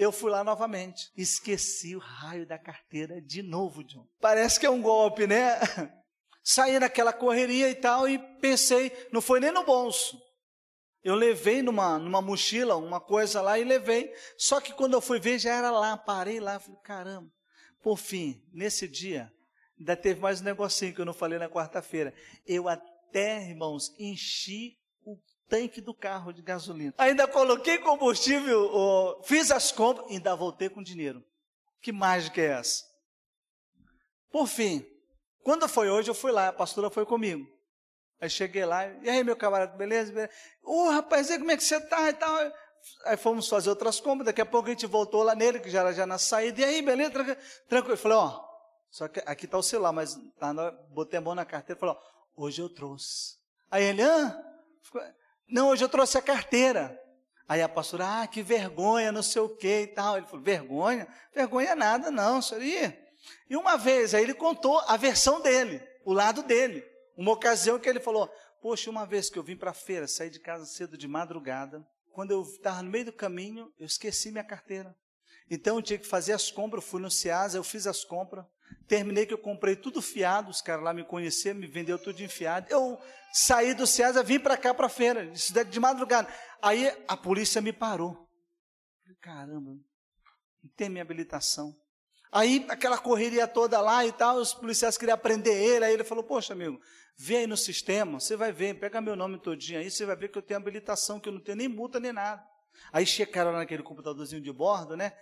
eu 0.00 0.10
fui 0.10 0.30
lá 0.30 0.42
novamente. 0.42 1.12
Esqueci 1.14 1.94
o 1.94 1.98
raio 1.98 2.46
da 2.46 2.58
carteira 2.58 3.20
de 3.20 3.42
novo, 3.42 3.84
John. 3.84 4.08
Parece 4.18 4.58
que 4.58 4.64
é 4.64 4.70
um 4.70 4.80
golpe, 4.80 5.26
né? 5.26 5.60
Saí 6.42 6.78
naquela 6.78 7.12
correria 7.12 7.68
e 7.68 7.74
tal 7.74 8.08
e 8.08 8.18
pensei, 8.40 8.90
não 9.12 9.20
foi 9.20 9.40
nem 9.40 9.52
no 9.52 9.62
bolso. 9.62 10.18
Eu 11.04 11.14
levei 11.14 11.60
numa, 11.60 11.98
numa 11.98 12.22
mochila 12.22 12.76
uma 12.76 12.98
coisa 12.98 13.42
lá 13.42 13.58
e 13.58 13.64
levei. 13.64 14.10
Só 14.38 14.58
que 14.58 14.72
quando 14.72 14.94
eu 14.94 15.02
fui 15.02 15.20
ver, 15.20 15.38
já 15.38 15.54
era 15.54 15.70
lá. 15.70 15.98
Parei 15.98 16.40
lá, 16.40 16.58
falei, 16.58 16.80
caramba. 16.82 17.30
Por 17.82 17.98
fim, 17.98 18.42
nesse 18.54 18.88
dia, 18.88 19.30
ainda 19.78 19.94
teve 19.96 20.18
mais 20.18 20.40
um 20.40 20.44
negocinho 20.44 20.94
que 20.94 21.00
eu 21.00 21.06
não 21.06 21.14
falei 21.14 21.38
na 21.38 21.48
quarta-feira. 21.48 22.14
Eu 22.46 22.68
até, 22.68 23.42
irmãos, 23.50 23.94
enchi 23.98 24.79
tanque 25.50 25.80
do 25.80 25.92
carro 25.92 26.32
de 26.32 26.40
gasolina. 26.40 26.94
Ainda 26.96 27.26
coloquei 27.26 27.76
combustível, 27.78 28.70
oh, 28.72 29.22
fiz 29.24 29.50
as 29.50 29.72
compras, 29.72 30.06
ainda 30.08 30.36
voltei 30.36 30.70
com 30.70 30.80
dinheiro. 30.80 31.22
Que 31.82 31.90
mágica 31.90 32.40
é 32.40 32.52
essa? 32.52 32.84
Por 34.30 34.46
fim, 34.46 34.86
quando 35.42 35.68
foi 35.68 35.90
hoje, 35.90 36.08
eu 36.08 36.14
fui 36.14 36.30
lá, 36.30 36.48
a 36.48 36.52
pastora 36.52 36.88
foi 36.88 37.04
comigo. 37.04 37.44
Aí 38.20 38.30
cheguei 38.30 38.64
lá, 38.64 38.86
e 38.86 39.10
aí, 39.10 39.24
meu 39.24 39.36
camarada, 39.36 39.76
beleza? 39.76 40.30
Ô, 40.62 40.84
oh, 40.84 40.90
rapaz, 40.90 41.28
e 41.30 41.38
como 41.38 41.50
é 41.50 41.56
que 41.56 41.64
você 41.64 41.80
tá 41.80 42.08
e 42.08 42.12
tal? 42.12 42.52
Aí 43.06 43.16
fomos 43.16 43.48
fazer 43.48 43.70
outras 43.70 43.98
compras, 43.98 44.26
daqui 44.26 44.40
a 44.40 44.46
pouco 44.46 44.68
a 44.68 44.70
gente 44.70 44.86
voltou 44.86 45.22
lá 45.22 45.34
nele, 45.34 45.58
que 45.58 45.68
já 45.68 45.80
era 45.80 45.92
já 45.92 46.06
na 46.06 46.18
saída, 46.18 46.60
e 46.60 46.64
aí, 46.64 46.82
beleza? 46.82 47.36
Tranquilo. 47.68 47.94
Eu 47.94 47.98
falei, 47.98 48.18
ó, 48.18 48.28
oh, 48.28 48.50
só 48.90 49.08
que 49.08 49.20
aqui 49.26 49.46
tá 49.46 49.58
o 49.58 49.62
celular, 49.62 49.92
mas 49.92 50.14
tá, 50.38 50.52
botei 50.90 51.18
a 51.18 51.22
mão 51.22 51.34
na 51.34 51.44
carteira 51.44 51.76
e 51.76 51.80
falei, 51.80 51.96
ó, 51.96 52.44
hoje 52.44 52.62
eu 52.62 52.68
trouxe. 52.68 53.38
Aí 53.70 53.84
ele, 53.84 54.02
ah, 54.02 54.38
não, 55.50 55.68
hoje 55.68 55.84
eu 55.84 55.88
trouxe 55.88 56.18
a 56.18 56.22
carteira. 56.22 56.98
Aí 57.48 57.60
a 57.60 57.68
pastora, 57.68 58.22
ah, 58.22 58.26
que 58.26 58.42
vergonha, 58.42 59.10
não 59.10 59.22
sei 59.22 59.42
o 59.42 59.48
que 59.48 59.80
e 59.80 59.86
tal. 59.88 60.16
Ele 60.16 60.26
falou, 60.26 60.44
vergonha? 60.44 61.08
Vergonha 61.34 61.74
nada, 61.74 62.10
não, 62.10 62.40
senhor. 62.40 62.62
E 63.48 63.56
uma 63.56 63.76
vez, 63.76 64.14
aí 64.14 64.22
ele 64.22 64.34
contou 64.34 64.78
a 64.86 64.96
versão 64.96 65.40
dele, 65.40 65.82
o 66.04 66.12
lado 66.12 66.42
dele. 66.42 66.84
Uma 67.16 67.32
ocasião 67.32 67.78
que 67.78 67.88
ele 67.88 68.00
falou, 68.00 68.30
poxa, 68.62 68.88
uma 68.88 69.04
vez 69.04 69.28
que 69.28 69.38
eu 69.38 69.42
vim 69.42 69.56
para 69.56 69.72
a 69.72 69.74
feira, 69.74 70.06
saí 70.06 70.30
de 70.30 70.40
casa 70.40 70.64
cedo 70.64 70.96
de 70.96 71.08
madrugada, 71.08 71.84
quando 72.12 72.30
eu 72.30 72.42
estava 72.42 72.82
no 72.82 72.90
meio 72.90 73.06
do 73.06 73.12
caminho, 73.12 73.72
eu 73.78 73.86
esqueci 73.86 74.30
minha 74.30 74.44
carteira. 74.44 74.94
Então 75.50 75.76
eu 75.76 75.82
tinha 75.82 75.98
que 75.98 76.06
fazer 76.06 76.32
as 76.32 76.50
compras, 76.50 76.84
eu 76.84 76.90
fui 76.90 77.00
no 77.00 77.10
Ceasa, 77.10 77.58
eu 77.58 77.64
fiz 77.64 77.86
as 77.86 78.04
compras, 78.04 78.44
terminei 78.86 79.26
que 79.26 79.34
eu 79.34 79.38
comprei 79.38 79.76
tudo 79.76 80.02
fiado, 80.02 80.50
os 80.50 80.60
caras 80.60 80.84
lá 80.84 80.92
me 80.92 81.04
conheceram, 81.04 81.60
me 81.60 81.66
vendeu 81.66 81.98
tudo 81.98 82.22
enfiado. 82.22 82.66
Eu 82.70 82.98
saí 83.32 83.74
do 83.74 83.86
Ceasa, 83.86 84.22
vim 84.22 84.38
para 84.38 84.56
cá 84.56 84.74
para 84.74 84.86
a 84.86 84.90
feira, 84.90 85.30
de 85.68 85.80
madrugada. 85.80 86.28
Aí 86.60 86.92
a 87.06 87.16
polícia 87.16 87.60
me 87.60 87.72
parou. 87.72 88.28
Caramba, 89.20 89.70
não 89.70 90.70
tem 90.76 90.88
minha 90.88 91.02
habilitação. 91.02 91.74
Aí 92.32 92.64
aquela 92.68 92.96
correria 92.96 93.46
toda 93.46 93.80
lá 93.80 94.06
e 94.06 94.12
tal, 94.12 94.36
os 94.36 94.54
policiais 94.54 94.96
queriam 94.96 95.18
prender 95.18 95.56
ele, 95.56 95.84
aí 95.84 95.92
ele 95.92 96.04
falou, 96.04 96.22
poxa 96.22 96.52
amigo, 96.52 96.80
vê 97.16 97.38
aí 97.38 97.46
no 97.46 97.56
sistema, 97.56 98.20
você 98.20 98.36
vai 98.36 98.52
ver, 98.52 98.78
pega 98.78 99.00
meu 99.00 99.16
nome 99.16 99.40
todinho 99.40 99.80
aí, 99.80 99.90
você 99.90 100.06
vai 100.06 100.16
ver 100.16 100.28
que 100.28 100.38
eu 100.38 100.42
tenho 100.42 100.60
habilitação, 100.60 101.18
que 101.18 101.28
eu 101.28 101.32
não 101.32 101.40
tenho 101.40 101.58
nem 101.58 101.68
multa 101.68 101.98
nem 101.98 102.12
nada. 102.12 102.42
Aí 102.92 103.04
checaram 103.04 103.52
naquele 103.52 103.82
computadorzinho 103.82 104.40
de 104.40 104.52
bordo, 104.52 104.96
né? 104.96 105.12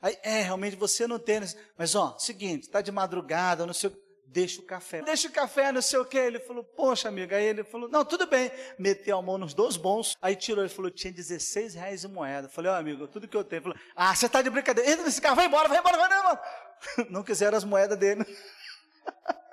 Aí, 0.00 0.16
é, 0.22 0.42
realmente 0.42 0.76
você 0.76 1.06
não 1.06 1.18
tem. 1.18 1.40
Mas, 1.76 1.94
ó, 1.94 2.16
seguinte, 2.18 2.62
está 2.62 2.80
de 2.80 2.92
madrugada, 2.92 3.66
não 3.66 3.74
sei 3.74 3.90
Deixa 4.36 4.60
o 4.60 4.64
café. 4.64 5.00
Deixa 5.02 5.28
o 5.28 5.32
café, 5.32 5.72
não 5.72 5.80
sei 5.80 5.98
o 5.98 6.04
que. 6.04 6.18
Ele 6.18 6.38
falou, 6.38 6.62
poxa, 6.62 7.08
amigo. 7.08 7.34
Aí 7.34 7.44
ele 7.44 7.64
falou, 7.64 7.88
não, 7.88 8.04
tudo 8.04 8.26
bem. 8.26 8.50
Meteu 8.78 9.16
a 9.16 9.22
mão 9.22 9.38
nos 9.38 9.54
dois 9.54 9.76
bons. 9.76 10.14
Aí 10.20 10.36
tirou, 10.36 10.62
ele 10.62 10.72
falou, 10.72 10.90
tinha 10.90 11.12
16 11.12 11.74
reais 11.74 12.04
em 12.04 12.08
moeda. 12.08 12.48
falei, 12.48 12.70
ó, 12.70 12.74
oh, 12.74 12.78
amigo, 12.78 13.08
tudo 13.08 13.28
que 13.28 13.36
eu 13.36 13.44
tenho. 13.44 13.60
Ele 13.60 13.72
falou, 13.72 13.78
ah, 13.94 14.14
você 14.14 14.26
está 14.26 14.42
de 14.42 14.50
brincadeira. 14.50 14.90
Entra 14.90 15.04
nesse 15.04 15.22
carro, 15.22 15.36
vai 15.36 15.46
embora, 15.46 15.68
vai 15.68 15.78
embora, 15.78 15.96
vai 15.96 16.18
embora. 16.18 16.42
Não 17.08 17.22
quiseram 17.22 17.56
as 17.56 17.64
moedas 17.64 17.98
dele. 17.98 18.26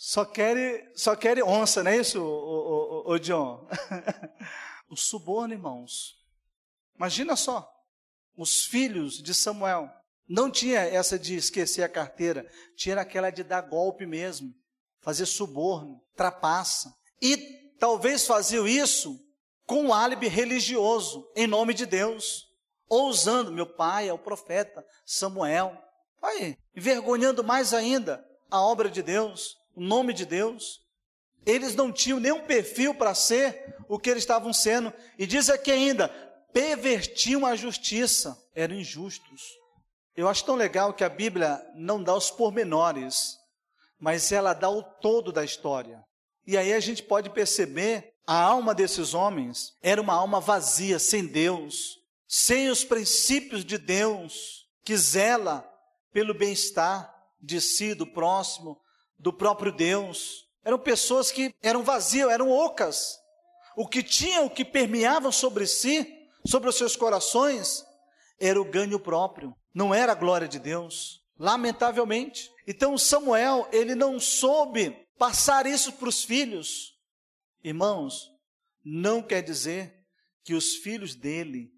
Só 0.00 0.24
quer, 0.24 0.92
só 0.94 1.16
quer 1.16 1.42
onça, 1.42 1.82
não 1.82 1.90
é 1.90 1.96
isso, 1.96 2.22
o, 2.22 2.24
o, 2.24 3.10
o, 3.10 3.14
o 3.14 3.18
John? 3.18 3.68
o 4.88 4.96
suborno, 4.96 5.52
irmãos. 5.52 6.16
Imagina 6.94 7.34
só, 7.34 7.68
os 8.38 8.64
filhos 8.64 9.20
de 9.20 9.34
Samuel 9.34 9.90
não 10.28 10.50
tinha 10.50 10.80
essa 10.80 11.18
de 11.18 11.34
esquecer 11.34 11.82
a 11.82 11.88
carteira, 11.88 12.48
tinha 12.76 12.98
aquela 13.00 13.30
de 13.30 13.42
dar 13.42 13.62
golpe 13.62 14.06
mesmo, 14.06 14.54
fazer 15.00 15.26
suborno, 15.26 16.00
trapaça. 16.14 16.94
E 17.20 17.36
talvez 17.78 18.26
faziam 18.26 18.66
isso 18.68 19.18
com 19.66 19.86
um 19.86 19.92
álibi 19.92 20.28
religioso, 20.28 21.28
em 21.34 21.46
nome 21.46 21.74
de 21.74 21.84
Deus. 21.84 22.46
ousando, 22.90 23.52
meu 23.52 23.66
pai 23.66 24.08
é 24.08 24.12
o 24.14 24.18
profeta 24.18 24.82
Samuel. 25.04 25.76
Aí, 26.22 26.56
envergonhando 26.74 27.44
mais 27.44 27.74
ainda 27.74 28.24
a 28.50 28.62
obra 28.62 28.88
de 28.88 29.02
Deus, 29.02 29.56
o 29.74 29.80
nome 29.82 30.14
de 30.14 30.24
Deus. 30.24 30.80
Eles 31.44 31.74
não 31.74 31.92
tinham 31.92 32.18
nenhum 32.18 32.46
perfil 32.46 32.94
para 32.94 33.14
ser 33.14 33.76
o 33.88 33.98
que 33.98 34.08
eles 34.08 34.22
estavam 34.22 34.52
sendo. 34.52 34.92
E 35.18 35.26
diz 35.26 35.50
aqui 35.50 35.70
ainda: 35.70 36.10
pervertiam 36.58 37.46
a 37.46 37.54
justiça, 37.54 38.36
eram 38.52 38.74
injustos. 38.74 39.42
Eu 40.16 40.26
acho 40.28 40.44
tão 40.44 40.56
legal 40.56 40.92
que 40.92 41.04
a 41.04 41.08
Bíblia 41.08 41.64
não 41.76 42.02
dá 42.02 42.12
os 42.12 42.32
pormenores, 42.32 43.36
mas 43.96 44.32
ela 44.32 44.52
dá 44.54 44.68
o 44.68 44.82
todo 44.82 45.30
da 45.30 45.44
história. 45.44 46.02
E 46.44 46.56
aí 46.56 46.72
a 46.72 46.80
gente 46.80 47.00
pode 47.00 47.30
perceber 47.30 48.12
a 48.26 48.42
alma 48.42 48.74
desses 48.74 49.14
homens 49.14 49.72
era 49.80 50.02
uma 50.02 50.14
alma 50.14 50.40
vazia, 50.40 50.98
sem 50.98 51.28
Deus, 51.28 51.96
sem 52.26 52.68
os 52.70 52.82
princípios 52.82 53.64
de 53.64 53.78
Deus, 53.78 54.66
que 54.82 54.96
zela 54.96 55.64
pelo 56.12 56.34
bem-estar 56.34 57.08
de 57.40 57.60
si, 57.60 57.94
do 57.94 58.04
próximo, 58.04 58.76
do 59.16 59.32
próprio 59.32 59.70
Deus. 59.70 60.44
Eram 60.64 60.80
pessoas 60.80 61.30
que 61.30 61.54
eram 61.62 61.84
vazias, 61.84 62.28
eram 62.28 62.50
ocas. 62.50 63.16
O 63.76 63.86
que 63.86 64.02
tinham, 64.02 64.46
o 64.46 64.50
que 64.50 64.64
permeavam 64.64 65.30
sobre 65.30 65.64
si, 65.64 66.17
sobre 66.46 66.68
os 66.68 66.76
seus 66.76 66.96
corações, 66.96 67.84
era 68.40 68.60
o 68.60 68.64
ganho 68.64 68.98
próprio, 69.00 69.54
não 69.74 69.94
era 69.94 70.12
a 70.12 70.14
glória 70.14 70.48
de 70.48 70.58
Deus. 70.58 71.22
Lamentavelmente. 71.38 72.50
Então 72.66 72.98
Samuel, 72.98 73.68
ele 73.72 73.94
não 73.94 74.18
soube 74.18 74.90
passar 75.16 75.66
isso 75.66 75.92
para 75.92 76.08
os 76.08 76.24
filhos. 76.24 76.96
Irmãos, 77.62 78.30
não 78.84 79.22
quer 79.22 79.42
dizer 79.42 79.94
que 80.44 80.54
os 80.54 80.76
filhos 80.76 81.14
dele 81.14 81.70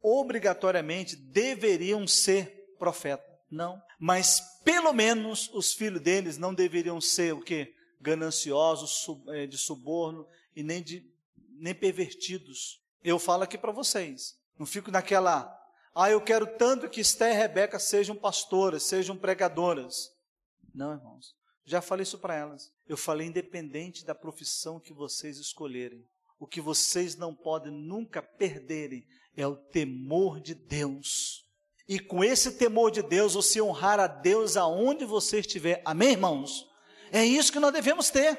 obrigatoriamente 0.00 1.16
deveriam 1.16 2.06
ser 2.06 2.74
profeta. 2.78 3.24
Não. 3.50 3.80
Mas 3.98 4.40
pelo 4.64 4.92
menos 4.92 5.50
os 5.52 5.72
filhos 5.72 6.00
deles 6.00 6.38
não 6.38 6.54
deveriam 6.54 7.00
ser 7.00 7.34
o 7.34 7.40
que? 7.40 7.74
Gananciosos, 8.00 9.06
eh, 9.28 9.46
de 9.46 9.58
suborno 9.58 10.26
e 10.56 10.62
nem, 10.62 10.82
de, 10.82 11.04
nem 11.50 11.74
pervertidos. 11.74 12.81
Eu 13.04 13.18
falo 13.18 13.42
aqui 13.42 13.58
para 13.58 13.72
vocês. 13.72 14.36
Não 14.58 14.66
fico 14.66 14.90
naquela. 14.90 15.58
Ah, 15.94 16.10
eu 16.10 16.20
quero 16.20 16.46
tanto 16.46 16.88
que 16.88 17.00
Esther 17.00 17.32
e 17.34 17.36
Rebeca 17.36 17.78
sejam 17.78 18.16
pastoras, 18.16 18.84
sejam 18.84 19.16
pregadoras. 19.16 20.10
Não, 20.74 20.92
irmãos. 20.92 21.34
Já 21.64 21.80
falei 21.80 22.02
isso 22.02 22.18
para 22.18 22.34
elas. 22.34 22.72
Eu 22.88 22.96
falei 22.96 23.26
independente 23.26 24.04
da 24.04 24.14
profissão 24.14 24.80
que 24.80 24.92
vocês 24.92 25.38
escolherem. 25.38 26.04
O 26.38 26.46
que 26.46 26.60
vocês 26.60 27.16
não 27.16 27.34
podem 27.34 27.72
nunca 27.72 28.22
perderem 28.22 29.06
é 29.36 29.46
o 29.46 29.56
temor 29.56 30.40
de 30.40 30.54
Deus. 30.54 31.46
E 31.88 31.98
com 31.98 32.22
esse 32.24 32.52
temor 32.52 32.90
de 32.90 33.02
Deus, 33.02 33.34
você 33.34 33.60
honrar 33.60 34.00
a 34.00 34.06
Deus 34.06 34.56
aonde 34.56 35.04
você 35.04 35.40
estiver. 35.40 35.82
Amém, 35.84 36.12
irmãos? 36.12 36.68
É 37.10 37.24
isso 37.24 37.52
que 37.52 37.60
nós 37.60 37.72
devemos 37.72 38.10
ter. 38.10 38.38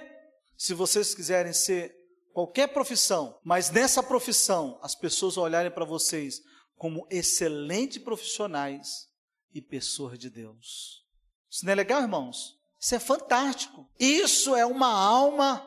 Se 0.58 0.74
vocês 0.74 1.14
quiserem 1.14 1.54
ser 1.54 1.96
qualquer 2.34 2.68
profissão, 2.68 3.40
mas 3.44 3.70
nessa 3.70 4.02
profissão 4.02 4.80
as 4.82 4.96
pessoas 4.96 5.38
olharem 5.38 5.72
para 5.72 5.86
vocês 5.86 6.42
como 6.76 7.08
excelentes 7.10 8.00
profissionais 8.04 9.08
e 9.54 9.62
pessoas 9.62 10.18
de 10.18 10.30
Deus. 10.30 11.04
Isso 11.50 11.64
não 11.66 11.72
é 11.72 11.76
legal, 11.76 12.02
irmãos? 12.02 12.58
Isso 12.80 12.96
é 12.96 13.00
fantástico. 13.00 13.88
Isso 14.00 14.56
é 14.56 14.66
uma 14.66 14.92
alma 14.92 15.66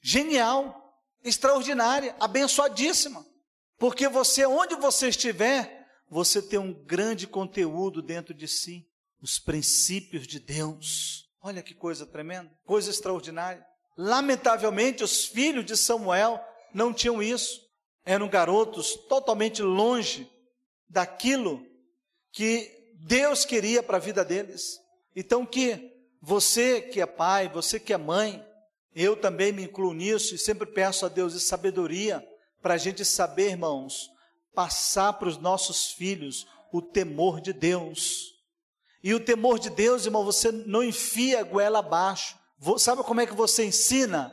genial, 0.00 1.00
extraordinária, 1.24 2.14
abençoadíssima. 2.20 3.26
Porque 3.78 4.06
você, 4.06 4.46
onde 4.46 4.76
você 4.76 5.08
estiver, 5.08 5.88
você 6.08 6.40
tem 6.42 6.58
um 6.58 6.72
grande 6.84 7.26
conteúdo 7.26 8.02
dentro 8.02 8.34
de 8.34 8.46
si, 8.46 8.86
os 9.20 9.38
princípios 9.38 10.26
de 10.26 10.38
Deus. 10.38 11.28
Olha 11.40 11.62
que 11.62 11.74
coisa 11.74 12.06
tremenda, 12.06 12.54
coisa 12.64 12.90
extraordinária. 12.90 13.66
Lamentavelmente, 13.96 15.04
os 15.04 15.26
filhos 15.26 15.64
de 15.64 15.76
Samuel 15.76 16.40
não 16.72 16.92
tinham 16.92 17.22
isso. 17.22 17.60
Eram 18.04 18.28
garotos 18.28 18.96
totalmente 19.08 19.62
longe 19.62 20.30
daquilo 20.88 21.64
que 22.32 22.70
Deus 22.94 23.44
queria 23.44 23.82
para 23.82 23.96
a 23.96 24.00
vida 24.00 24.24
deles. 24.24 24.80
Então, 25.14 25.44
que 25.44 25.92
você 26.20 26.80
que 26.80 27.00
é 27.00 27.06
pai, 27.06 27.48
você 27.48 27.78
que 27.78 27.92
é 27.92 27.98
mãe, 27.98 28.44
eu 28.94 29.16
também 29.16 29.52
me 29.52 29.64
incluo 29.64 29.92
nisso 29.94 30.34
e 30.34 30.38
sempre 30.38 30.66
peço 30.66 31.06
a 31.06 31.08
Deus 31.08 31.32
de 31.32 31.40
sabedoria 31.40 32.26
para 32.60 32.74
a 32.74 32.78
gente 32.78 33.04
saber, 33.04 33.50
irmãos, 33.50 34.10
passar 34.54 35.14
para 35.14 35.28
os 35.28 35.38
nossos 35.38 35.92
filhos 35.92 36.46
o 36.72 36.80
temor 36.80 37.40
de 37.40 37.52
Deus. 37.52 38.32
E 39.02 39.12
o 39.14 39.20
temor 39.20 39.58
de 39.58 39.68
Deus, 39.70 40.04
irmão, 40.04 40.24
você 40.24 40.52
não 40.52 40.82
enfia 40.82 41.40
a 41.40 41.44
goela 41.44 41.80
abaixo. 41.80 42.38
Sabe 42.78 43.02
como 43.02 43.20
é 43.20 43.26
que 43.26 43.34
você 43.34 43.64
ensina? 43.64 44.32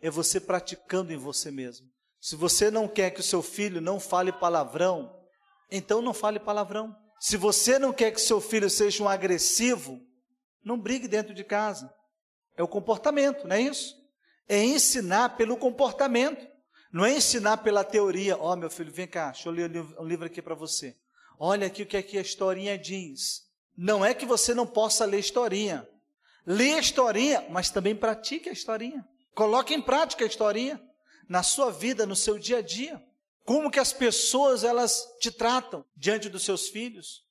É 0.00 0.10
você 0.10 0.40
praticando 0.40 1.12
em 1.12 1.16
você 1.16 1.50
mesmo. 1.50 1.86
Se 2.20 2.34
você 2.34 2.70
não 2.70 2.88
quer 2.88 3.10
que 3.10 3.20
o 3.20 3.24
seu 3.24 3.42
filho 3.42 3.80
não 3.80 4.00
fale 4.00 4.32
palavrão, 4.32 5.14
então 5.70 6.00
não 6.00 6.14
fale 6.14 6.38
palavrão. 6.38 6.96
Se 7.20 7.36
você 7.36 7.78
não 7.78 7.92
quer 7.92 8.10
que 8.12 8.20
seu 8.20 8.40
filho 8.40 8.68
seja 8.70 9.02
um 9.02 9.08
agressivo, 9.08 10.00
não 10.64 10.78
brigue 10.78 11.06
dentro 11.06 11.34
de 11.34 11.44
casa. 11.44 11.92
É 12.56 12.62
o 12.62 12.68
comportamento, 12.68 13.46
não 13.46 13.56
é 13.56 13.60
isso? 13.60 13.94
É 14.48 14.62
ensinar 14.62 15.36
pelo 15.36 15.56
comportamento. 15.56 16.46
Não 16.92 17.04
é 17.04 17.14
ensinar 17.14 17.58
pela 17.58 17.84
teoria. 17.84 18.38
Ó, 18.38 18.52
oh, 18.52 18.56
meu 18.56 18.70
filho, 18.70 18.92
vem 18.92 19.06
cá, 19.06 19.30
deixa 19.30 19.48
eu 19.48 19.52
ler 19.52 19.70
um 19.98 20.04
livro 20.04 20.26
aqui 20.26 20.40
para 20.40 20.54
você. 20.54 20.96
Olha 21.38 21.66
aqui 21.66 21.82
o 21.82 21.86
que 21.86 21.96
aqui 21.96 22.16
a 22.16 22.22
historinha 22.22 22.78
diz. 22.78 23.42
Não 23.76 24.04
é 24.04 24.14
que 24.14 24.24
você 24.24 24.54
não 24.54 24.66
possa 24.66 25.04
ler 25.04 25.18
historinha. 25.18 25.86
Lê 26.46 26.74
a 26.74 26.78
historinha, 26.78 27.44
mas 27.50 27.70
também 27.70 27.94
pratique 27.94 28.48
a 28.48 28.52
historinha. 28.52 29.06
Coloque 29.34 29.74
em 29.74 29.82
prática 29.82 30.24
a 30.24 30.28
historinha 30.28 30.80
na 31.28 31.42
sua 31.42 31.72
vida, 31.72 32.06
no 32.06 32.14
seu 32.14 32.38
dia 32.38 32.58
a 32.58 32.62
dia. 32.62 33.04
Como 33.44 33.70
que 33.70 33.80
as 33.80 33.92
pessoas 33.92 34.64
elas 34.64 35.04
te 35.20 35.30
tratam 35.30 35.84
diante 35.96 36.28
dos 36.28 36.44
seus 36.44 36.68
filhos? 36.68 37.24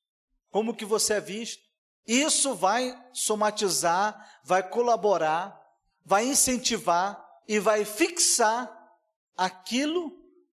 Como 0.51 0.75
que 0.75 0.85
você 0.85 1.15
é 1.15 1.21
visto? 1.21 1.63
Isso 2.05 2.53
vai 2.53 2.93
somatizar, 3.13 4.39
vai 4.43 4.67
colaborar, 4.67 5.59
vai 6.03 6.25
incentivar 6.25 7.23
e 7.47 7.57
vai 7.57 7.83
fixar 7.83 8.71
aquilo 9.35 10.11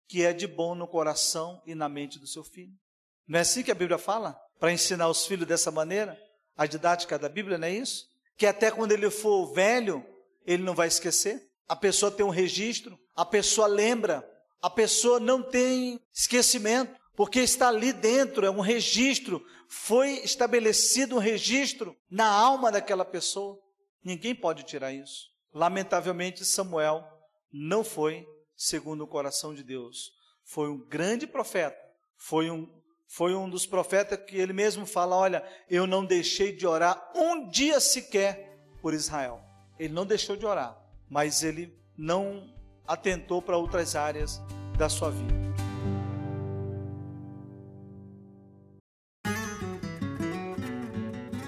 que 0.07 0.23
é 0.23 0.33
de 0.33 0.47
bom 0.47 0.75
no 0.75 0.87
coração 0.87 1.61
e 1.65 1.75
na 1.75 1.89
mente 1.89 2.19
do 2.19 2.27
seu 2.27 2.43
filho. 2.43 2.73
Não 3.27 3.39
é 3.39 3.41
assim 3.41 3.63
que 3.63 3.71
a 3.71 3.75
Bíblia 3.75 3.97
fala? 3.97 4.39
Para 4.59 4.71
ensinar 4.71 5.07
os 5.07 5.25
filhos 5.25 5.47
dessa 5.47 5.71
maneira? 5.71 6.21
A 6.55 6.65
didática 6.65 7.17
da 7.17 7.29
Bíblia 7.29 7.57
não 7.57 7.67
é 7.67 7.71
isso? 7.71 8.10
Que 8.41 8.47
até 8.47 8.71
quando 8.71 8.91
ele 8.91 9.07
for 9.11 9.53
velho, 9.53 10.03
ele 10.47 10.63
não 10.63 10.73
vai 10.73 10.87
esquecer. 10.87 11.47
A 11.67 11.75
pessoa 11.75 12.09
tem 12.09 12.25
um 12.25 12.31
registro, 12.31 12.97
a 13.15 13.23
pessoa 13.23 13.67
lembra, 13.67 14.27
a 14.59 14.67
pessoa 14.67 15.19
não 15.19 15.43
tem 15.43 16.01
esquecimento 16.11 16.91
porque 17.15 17.39
está 17.39 17.67
ali 17.67 17.93
dentro, 17.93 18.43
é 18.43 18.49
um 18.49 18.59
registro, 18.59 19.45
foi 19.69 20.13
estabelecido 20.23 21.17
um 21.17 21.19
registro 21.19 21.95
na 22.09 22.25
alma 22.25 22.71
daquela 22.71 23.05
pessoa. 23.05 23.59
Ninguém 24.03 24.33
pode 24.33 24.63
tirar 24.63 24.91
isso. 24.91 25.29
Lamentavelmente, 25.53 26.43
Samuel 26.43 27.07
não 27.53 27.83
foi 27.83 28.25
segundo 28.55 29.03
o 29.03 29.07
coração 29.07 29.53
de 29.53 29.63
Deus. 29.63 30.13
Foi 30.43 30.67
um 30.67 30.79
grande 30.79 31.27
profeta, 31.27 31.77
foi 32.17 32.49
um, 32.49 32.67
foi 33.13 33.35
um 33.35 33.49
dos 33.49 33.65
profetas 33.65 34.17
que 34.25 34.37
ele 34.37 34.53
mesmo 34.53 34.85
fala: 34.85 35.17
Olha, 35.17 35.43
eu 35.69 35.85
não 35.85 36.05
deixei 36.05 36.55
de 36.55 36.65
orar 36.65 37.11
um 37.13 37.49
dia 37.49 37.77
sequer 37.81 38.57
por 38.81 38.93
Israel. 38.93 39.41
Ele 39.77 39.93
não 39.93 40.05
deixou 40.05 40.37
de 40.37 40.45
orar, 40.45 40.81
mas 41.09 41.43
ele 41.43 41.77
não 41.97 42.49
atentou 42.87 43.41
para 43.41 43.57
outras 43.57 43.97
áreas 43.97 44.41
da 44.77 44.87
sua 44.87 45.11
vida. 45.11 45.33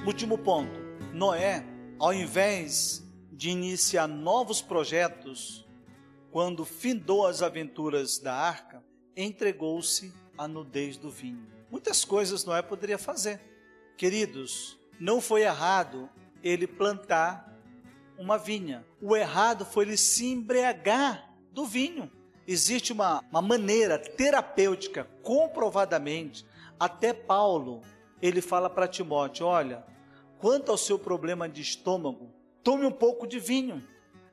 Último 0.05 0.37
ponto: 0.37 0.81
Noé, 1.13 1.63
ao 1.97 2.13
invés 2.13 3.09
de 3.31 3.51
iniciar 3.51 4.05
novos 4.05 4.61
projetos, 4.61 5.65
quando 6.29 6.65
findou 6.65 7.25
as 7.25 7.41
aventuras 7.41 8.19
da 8.19 8.33
arca, 8.33 8.83
entregou-se 9.15 10.13
à 10.37 10.47
nudez 10.47 10.97
do 10.97 11.09
vinho. 11.09 11.45
Muitas 11.69 12.03
coisas 12.05 12.45
Noé 12.45 12.61
poderia 12.61 12.97
fazer. 12.97 13.39
Queridos, 13.97 14.77
não 14.99 15.21
foi 15.21 15.41
errado 15.41 16.09
ele 16.43 16.67
plantar 16.67 17.57
uma 18.17 18.37
vinha. 18.37 18.85
O 19.01 19.15
errado 19.15 19.65
foi 19.65 19.85
ele 19.85 19.97
se 19.97 20.25
embriagar 20.25 21.29
do 21.51 21.65
vinho. 21.65 22.11
Existe 22.47 22.91
uma, 22.91 23.23
uma 23.31 23.41
maneira 23.41 23.97
terapêutica, 23.97 25.07
comprovadamente, 25.21 26.45
até 26.79 27.13
Paulo, 27.13 27.81
ele 28.21 28.41
fala 28.41 28.69
para 28.69 28.87
Timóteo: 28.87 29.45
olha, 29.45 29.85
Quanto 30.43 30.71
ao 30.71 30.77
seu 30.77 30.99
problema 30.99 31.47
de 31.47 31.61
estômago, 31.61 32.29
tome 32.61 32.85
um 32.85 32.91
pouco 32.91 33.25
de 33.25 33.39
vinho. 33.39 33.81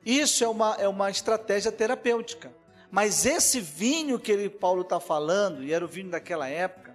Isso 0.05 0.43
é 0.43 0.47
uma, 0.49 0.75
é 0.75 0.85
uma 0.85 1.09
estratégia 1.09 1.71
terapêutica. 1.71 2.53
Mas 2.91 3.25
esse 3.25 3.61
vinho 3.61 4.19
que 4.19 4.31
ele, 4.31 4.49
Paulo 4.49 4.81
está 4.81 4.99
falando, 4.99 5.63
e 5.63 5.71
era 5.71 5.85
o 5.85 5.87
vinho 5.87 6.11
daquela 6.11 6.47
época, 6.47 6.93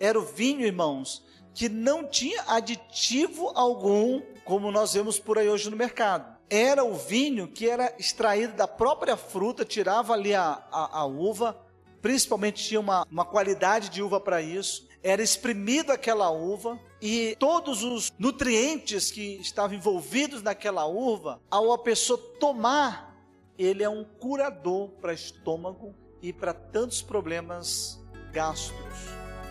era 0.00 0.18
o 0.18 0.24
vinho, 0.24 0.66
irmãos, 0.66 1.24
que 1.54 1.68
não 1.68 2.04
tinha 2.04 2.42
aditivo 2.48 3.52
algum, 3.54 4.20
como 4.44 4.72
nós 4.72 4.94
vemos 4.94 5.20
por 5.20 5.38
aí 5.38 5.48
hoje 5.48 5.70
no 5.70 5.76
mercado. 5.76 6.36
Era 6.50 6.82
o 6.84 6.94
vinho 6.94 7.46
que 7.46 7.68
era 7.68 7.94
extraído 7.98 8.54
da 8.54 8.66
própria 8.66 9.16
fruta, 9.16 9.64
tirava 9.64 10.12
ali 10.12 10.34
a, 10.34 10.62
a, 10.72 10.98
a 10.98 11.04
uva, 11.06 11.56
principalmente 12.00 12.64
tinha 12.64 12.80
uma, 12.80 13.06
uma 13.10 13.24
qualidade 13.24 13.88
de 13.88 14.02
uva 14.02 14.20
para 14.20 14.42
isso, 14.42 14.88
era 15.02 15.22
exprimido 15.22 15.90
aquela 15.90 16.30
uva 16.30 16.78
e 17.00 17.36
todos 17.38 17.82
os 17.82 18.12
nutrientes 18.18 19.10
que 19.10 19.36
estavam 19.40 19.76
envolvidos 19.76 20.42
naquela 20.42 20.86
uva, 20.86 21.40
ao 21.50 21.72
a 21.72 21.78
pessoa 21.78 22.18
tomar, 22.38 23.11
ele 23.58 23.82
é 23.82 23.88
um 23.88 24.04
curador 24.04 24.90
para 25.00 25.12
estômago 25.12 25.94
e 26.20 26.32
para 26.32 26.54
tantos 26.54 27.02
problemas 27.02 28.00
gastros. 28.32 28.94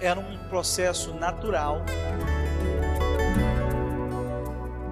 Era 0.01 0.19
um 0.19 0.49
processo 0.49 1.13
natural. 1.13 1.81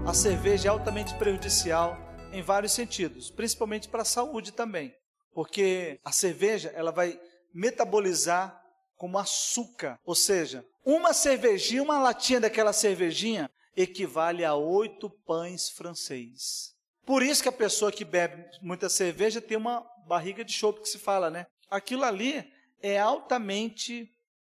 A 0.06 0.14
cerveja 0.14 0.68
é 0.68 0.72
altamente 0.72 1.14
prejudicial 1.16 1.98
em 2.32 2.42
vários 2.42 2.72
sentidos, 2.72 3.32
principalmente 3.32 3.88
para 3.88 4.04
a 4.04 4.06
saúde 4.06 4.52
também, 4.52 4.94
porque 5.34 6.00
a 6.04 6.12
cerveja 6.12 6.72
ela 6.76 6.92
vai 6.92 7.20
metabolizar 7.54 8.60
como 8.96 9.18
açúcar, 9.18 10.00
ou 10.04 10.14
seja, 10.14 10.66
uma 10.86 11.14
cervejinha, 11.14 11.82
uma 11.82 12.00
latinha 12.00 12.40
daquela 12.40 12.74
cervejinha 12.74 13.50
equivale 13.76 14.44
a 14.44 14.56
oito 14.56 15.10
pães 15.10 15.70
francês. 15.70 16.76
Por 17.10 17.24
isso 17.24 17.42
que 17.42 17.50
a 17.50 17.52
pessoa 17.52 17.92
que 17.92 18.06
bebe 18.06 18.46
muita 18.62 18.88
cerveja 18.88 19.42
tem 19.42 19.58
uma 19.58 19.84
barriga 20.06 20.46
de 20.46 20.54
chope 20.54 20.82
que 20.82 20.88
se 20.88 21.00
fala, 21.00 21.32
né? 21.32 21.48
Aquilo 21.68 22.04
ali 22.04 22.48
é 22.84 23.00
altamente 23.00 24.08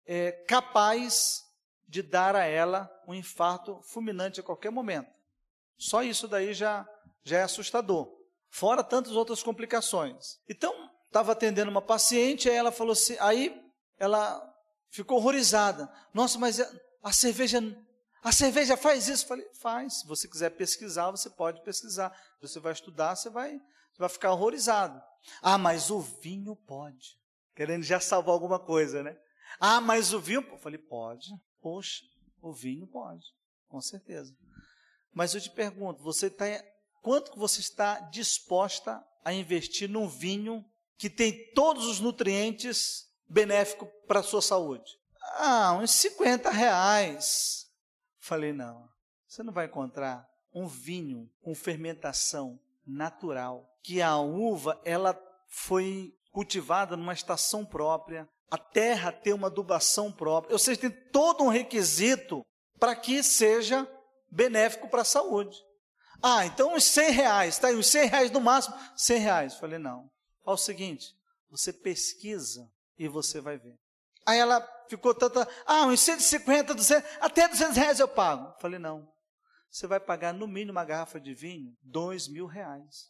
é, 0.06 0.32
capaz 0.32 1.44
de 1.86 2.02
dar 2.02 2.34
a 2.34 2.46
ela 2.46 2.90
um 3.06 3.14
infarto 3.14 3.82
fulminante 3.84 4.40
a 4.40 4.44
qualquer 4.44 4.72
momento. 4.72 5.12
Só 5.78 6.02
isso 6.02 6.30
daí 6.30 6.54
já, 6.54 6.88
já 7.26 7.40
é 7.40 7.44
assustador. 7.44 8.10
Fora 8.50 8.86
tantas 8.86 9.12
outras 9.18 9.44
complicações. 9.44 10.40
Então, 10.48 10.74
estava 11.08 11.34
atendendo 11.34 11.70
uma 11.70 11.82
paciente, 11.82 12.50
aí 12.50 12.56
ela 12.56 12.72
falou 12.72 12.94
assim, 12.94 13.18
aí 13.20 13.62
ela 14.00 14.42
ficou 14.90 15.18
horrorizada. 15.18 15.92
Nossa, 16.14 16.40
mas 16.40 16.62
a 17.04 17.12
cerveja, 17.12 17.60
a 18.26 18.32
cerveja 18.32 18.76
faz 18.76 19.08
isso? 19.08 19.28
falei, 19.28 19.48
faz. 19.54 20.00
Se 20.00 20.08
você 20.08 20.28
quiser 20.28 20.50
pesquisar, 20.50 21.12
você 21.12 21.30
pode 21.30 21.62
pesquisar. 21.62 22.12
Você 22.42 22.60
vai 22.60 22.74
estudar, 22.74 23.16
você 23.16 23.30
vai, 23.30 23.52
você 23.52 24.00
vai 24.00 24.10
ficar 24.10 24.32
horrorizado. 24.32 25.00
Ah, 25.44 25.60
mas 25.60 25.92
o 25.92 26.00
vinho 26.02 26.56
pode. 26.56 27.20
Querendo 27.56 27.84
já 27.84 28.00
salvar 28.00 28.34
alguma 28.34 28.58
coisa, 28.58 29.04
né? 29.04 29.16
Ah, 29.60 29.80
mas 29.80 30.12
o 30.12 30.20
vinho, 30.20 30.42
eu 30.42 30.58
falei, 30.58 30.80
pode. 30.80 31.28
Poxa, 31.62 32.02
o 32.42 32.52
vinho 32.52 32.88
pode, 32.88 33.24
com 33.68 33.80
certeza. 33.80 34.36
Mas 35.14 35.36
eu 35.36 35.40
te 35.40 35.52
pergunto, 35.52 36.02
você 36.02 36.28
tá, 36.28 36.46
quanto 37.04 37.32
que 37.32 37.38
você 37.38 37.62
está 37.62 38.00
disposta 38.10 39.06
a 39.24 39.34
investir 39.34 39.88
num 39.88 40.08
vinho 40.08 40.66
que 40.98 41.12
tem 41.12 41.54
todos 41.54 41.86
os 41.86 42.00
nutrientes 42.00 43.08
benéfico 43.30 43.86
para 44.08 44.22
a 44.22 44.24
sua 44.24 44.42
saúde? 44.42 44.90
Ah, 45.38 45.78
uns 45.80 45.92
50 45.92 46.50
reais. 46.50 47.65
Falei, 48.26 48.52
não, 48.52 48.90
você 49.28 49.44
não 49.44 49.54
vai 49.54 49.68
encontrar 49.68 50.28
um 50.52 50.66
vinho 50.66 51.30
com 51.44 51.54
fermentação 51.54 52.60
natural, 52.84 53.70
que 53.84 54.02
a 54.02 54.18
uva 54.18 54.82
ela 54.84 55.16
foi 55.48 56.12
cultivada 56.32 56.98
numa 56.98 57.14
estação 57.14 57.64
própria, 57.64 58.28
a 58.50 58.58
terra 58.58 59.12
tem 59.12 59.32
uma 59.32 59.46
adubação 59.46 60.12
própria, 60.12 60.54
ou 60.54 60.58
seja, 60.58 60.82
tem 60.82 60.90
todo 61.12 61.44
um 61.44 61.50
requisito 61.50 62.44
para 62.80 62.96
que 62.96 63.22
seja 63.22 63.88
benéfico 64.32 64.90
para 64.90 65.04
a 65.04 65.06
saúde. 65.06 65.56
Ah, 66.20 66.48
então 66.48 66.74
uns 66.74 66.86
100 66.86 67.12
reais, 67.12 67.60
tá 67.60 67.68
aí, 67.68 67.76
uns 67.76 67.86
100 67.86 68.08
reais 68.08 68.32
no 68.32 68.42
máximo, 68.42 68.76
100 68.98 69.20
reais. 69.20 69.54
Falei, 69.54 69.78
não. 69.78 70.10
Fala 70.44 70.56
o 70.56 70.58
seguinte, 70.58 71.16
você 71.48 71.72
pesquisa 71.72 72.68
e 72.98 73.08
você 73.08 73.40
vai 73.40 73.60
ver. 73.60 73.78
Aí 74.26 74.40
ela 74.40 74.62
ficou 74.90 75.14
tanta, 75.14 75.48
ah, 75.66 75.86
uns 75.86 76.00
150, 76.02 76.74
200, 76.74 77.10
até 77.20 77.48
200 77.48 77.78
reais 77.78 78.00
eu 78.00 78.08
pago. 78.08 78.54
Falei, 78.60 78.80
não, 78.80 79.08
você 79.70 79.88
vai 79.88 80.00
pagar 80.00 80.34
no 80.34 80.48
mínimo 80.48 80.72
uma 80.72 80.86
garrafa 80.86 81.20
de 81.20 81.34
vinho, 81.34 81.76
dois 81.82 82.28
mil 82.28 82.46
reais. 82.46 83.08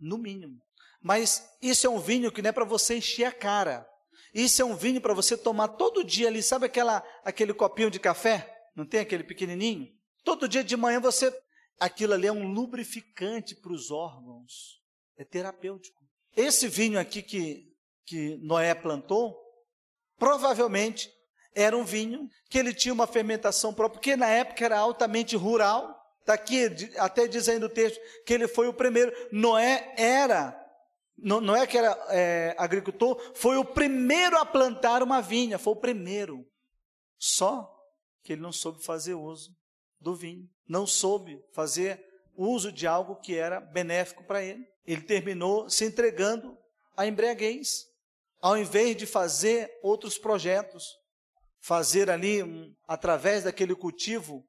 No 0.00 0.16
mínimo. 0.16 0.60
Mas 1.02 1.48
isso 1.60 1.86
é 1.86 1.90
um 1.90 1.98
vinho 1.98 2.32
que 2.32 2.42
não 2.42 2.50
é 2.50 2.52
para 2.52 2.64
você 2.64 2.96
encher 2.96 3.24
a 3.24 3.32
cara. 3.32 3.86
Isso 4.34 4.60
é 4.60 4.64
um 4.64 4.76
vinho 4.76 5.00
para 5.00 5.14
você 5.14 5.36
tomar 5.36 5.68
todo 5.68 6.04
dia 6.04 6.28
ali. 6.28 6.42
Sabe 6.42 6.66
aquela, 6.66 7.04
aquele 7.24 7.54
copinho 7.54 7.90
de 7.90 8.00
café? 8.00 8.52
Não 8.74 8.86
tem 8.86 9.00
aquele 9.00 9.24
pequenininho? 9.24 9.88
Todo 10.24 10.48
dia 10.48 10.62
de 10.62 10.76
manhã 10.76 11.00
você. 11.00 11.32
Aquilo 11.80 12.14
ali 12.14 12.26
é 12.26 12.32
um 12.32 12.52
lubrificante 12.52 13.54
para 13.54 13.72
os 13.72 13.90
órgãos. 13.90 14.80
É 15.16 15.24
terapêutico. 15.24 15.98
Esse 16.36 16.68
vinho 16.68 16.98
aqui 16.98 17.22
que 17.22 17.68
que 18.08 18.38
Noé 18.38 18.74
plantou, 18.74 19.38
provavelmente 20.18 21.10
era 21.54 21.76
um 21.76 21.84
vinho 21.84 22.28
que 22.48 22.58
ele 22.58 22.72
tinha 22.72 22.94
uma 22.94 23.06
fermentação 23.06 23.72
própria, 23.74 23.98
porque 23.98 24.16
na 24.16 24.28
época 24.28 24.64
era 24.64 24.78
altamente 24.78 25.36
rural. 25.36 25.96
Está 26.20 26.34
aqui 26.34 26.66
até 26.98 27.26
dizendo 27.26 27.66
o 27.66 27.70
texto 27.70 27.98
que 28.26 28.34
ele 28.34 28.46
foi 28.46 28.68
o 28.68 28.74
primeiro. 28.74 29.12
Noé 29.32 29.94
era, 29.96 30.56
não, 31.16 31.56
é 31.56 31.66
que 31.66 31.78
era 31.78 31.98
é, 32.10 32.54
agricultor, 32.58 33.18
foi 33.34 33.56
o 33.56 33.64
primeiro 33.64 34.36
a 34.36 34.44
plantar 34.44 35.02
uma 35.02 35.20
vinha, 35.22 35.58
foi 35.58 35.72
o 35.72 35.80
primeiro. 35.80 36.46
Só 37.18 37.68
que 38.22 38.34
ele 38.34 38.42
não 38.42 38.52
soube 38.52 38.84
fazer 38.84 39.14
uso 39.14 39.50
do 39.98 40.14
vinho, 40.14 40.48
não 40.68 40.86
soube 40.86 41.42
fazer 41.54 42.04
uso 42.36 42.70
de 42.70 42.86
algo 42.86 43.16
que 43.16 43.34
era 43.34 43.58
benéfico 43.58 44.22
para 44.22 44.44
ele. 44.44 44.64
Ele 44.86 45.02
terminou 45.02 45.68
se 45.68 45.84
entregando 45.84 46.56
à 46.96 47.06
embriaguez 47.06 47.87
ao 48.40 48.56
invés 48.56 48.96
de 48.96 49.06
fazer 49.06 49.70
outros 49.82 50.18
projetos, 50.18 50.84
fazer 51.60 52.10
ali, 52.10 52.42
um, 52.42 52.74
através 52.86 53.44
daquele 53.44 53.74
cultivo, 53.74 54.44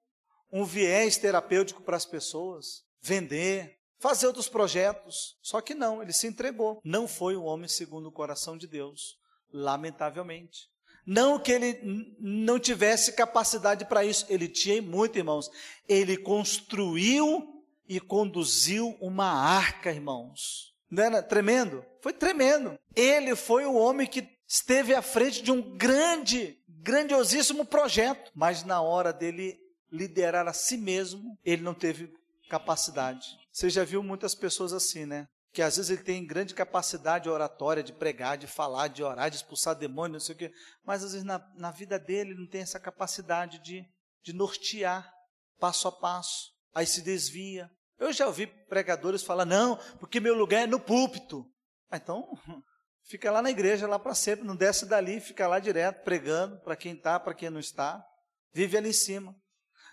um 0.51 0.65
viés 0.65 1.17
terapêutico 1.17 1.81
para 1.83 1.97
as 1.97 2.05
pessoas, 2.05 2.83
vender, 3.01 3.77
fazer 3.99 4.27
outros 4.27 4.47
projetos. 4.47 5.37
Só 5.41 5.61
que 5.61 5.73
não, 5.73 6.01
ele 6.01 6.13
se 6.13 6.27
entregou. 6.27 6.79
Não 6.83 7.07
foi 7.07 7.35
o 7.35 7.43
homem 7.43 7.67
segundo 7.67 8.07
o 8.07 8.11
coração 8.11 8.57
de 8.57 8.67
Deus, 8.67 9.17
lamentavelmente. 9.51 10.69
Não 11.05 11.39
que 11.39 11.51
ele 11.51 12.15
não 12.19 12.59
tivesse 12.59 13.13
capacidade 13.13 13.85
para 13.85 14.05
isso, 14.05 14.25
ele 14.29 14.47
tinha 14.47 14.81
muito, 14.81 15.17
irmãos. 15.17 15.49
Ele 15.87 16.15
construiu 16.17 17.65
e 17.87 17.99
conduziu 17.99 18.95
uma 19.01 19.25
arca, 19.25 19.91
irmãos. 19.91 20.75
Não 20.89 21.03
era 21.03 21.21
tremendo? 21.21 21.85
Foi 22.01 22.13
tremendo. 22.13 22.77
Ele 22.95 23.35
foi 23.35 23.65
o 23.65 23.75
homem 23.75 24.07
que 24.07 24.27
esteve 24.47 24.95
à 24.95 25.01
frente 25.01 25.43
de 25.43 25.51
um 25.51 25.61
grande, 25.77 26.57
grandiosíssimo 26.67 27.65
projeto, 27.65 28.31
mas 28.33 28.63
na 28.63 28.81
hora 28.81 29.13
dele 29.13 29.59
liderar 29.91 30.47
a 30.47 30.53
si 30.53 30.77
mesmo, 30.77 31.37
ele 31.43 31.61
não 31.61 31.73
teve 31.73 32.11
capacidade. 32.49 33.37
Você 33.51 33.69
já 33.69 33.83
viu 33.83 34.01
muitas 34.01 34.33
pessoas 34.33 34.73
assim, 34.73 35.05
né? 35.05 35.27
Que 35.51 35.61
às 35.61 35.77
vezes 35.77 35.91
ele 35.91 36.03
tem 36.03 36.25
grande 36.25 36.53
capacidade 36.53 37.29
oratória 37.29 37.83
de 37.83 37.93
pregar, 37.93 38.37
de 38.37 38.47
falar, 38.47 38.87
de 38.87 39.03
orar, 39.03 39.29
de 39.29 39.37
expulsar 39.37 39.75
demônio, 39.75 40.13
não 40.13 40.19
sei 40.19 40.35
o 40.35 40.37
quê, 40.37 40.51
mas 40.83 41.03
às 41.03 41.11
vezes 41.11 41.25
na, 41.25 41.43
na 41.55 41.71
vida 41.71 41.97
dele 41.99 42.31
ele 42.31 42.39
não 42.39 42.47
tem 42.47 42.61
essa 42.61 42.79
capacidade 42.79 43.59
de, 43.59 43.85
de 44.23 44.33
nortear 44.33 45.11
passo 45.59 45.87
a 45.87 45.91
passo. 45.91 46.51
Aí 46.73 46.85
se 46.85 47.01
desvia, 47.01 47.69
eu 47.99 48.13
já 48.13 48.25
ouvi 48.25 48.47
pregadores 48.47 49.23
falar, 49.23 49.45
não, 49.45 49.77
porque 49.99 50.19
meu 50.19 50.33
lugar 50.33 50.63
é 50.63 50.67
no 50.67 50.79
púlpito. 50.79 51.45
Ah, 51.91 51.97
então, 51.97 52.25
fica 53.03 53.29
lá 53.29 53.41
na 53.41 53.51
igreja, 53.51 53.87
lá 53.87 53.99
para 53.99 54.15
sempre, 54.15 54.45
não 54.45 54.55
desce 54.55 54.85
dali, 54.85 55.19
fica 55.19 55.47
lá 55.47 55.59
direto, 55.59 56.03
pregando 56.03 56.57
para 56.61 56.75
quem 56.75 56.93
está, 56.93 57.19
para 57.19 57.33
quem 57.33 57.49
não 57.49 57.59
está. 57.59 58.03
Vive 58.53 58.77
ali 58.77 58.89
em 58.89 58.93
cima. 58.93 59.35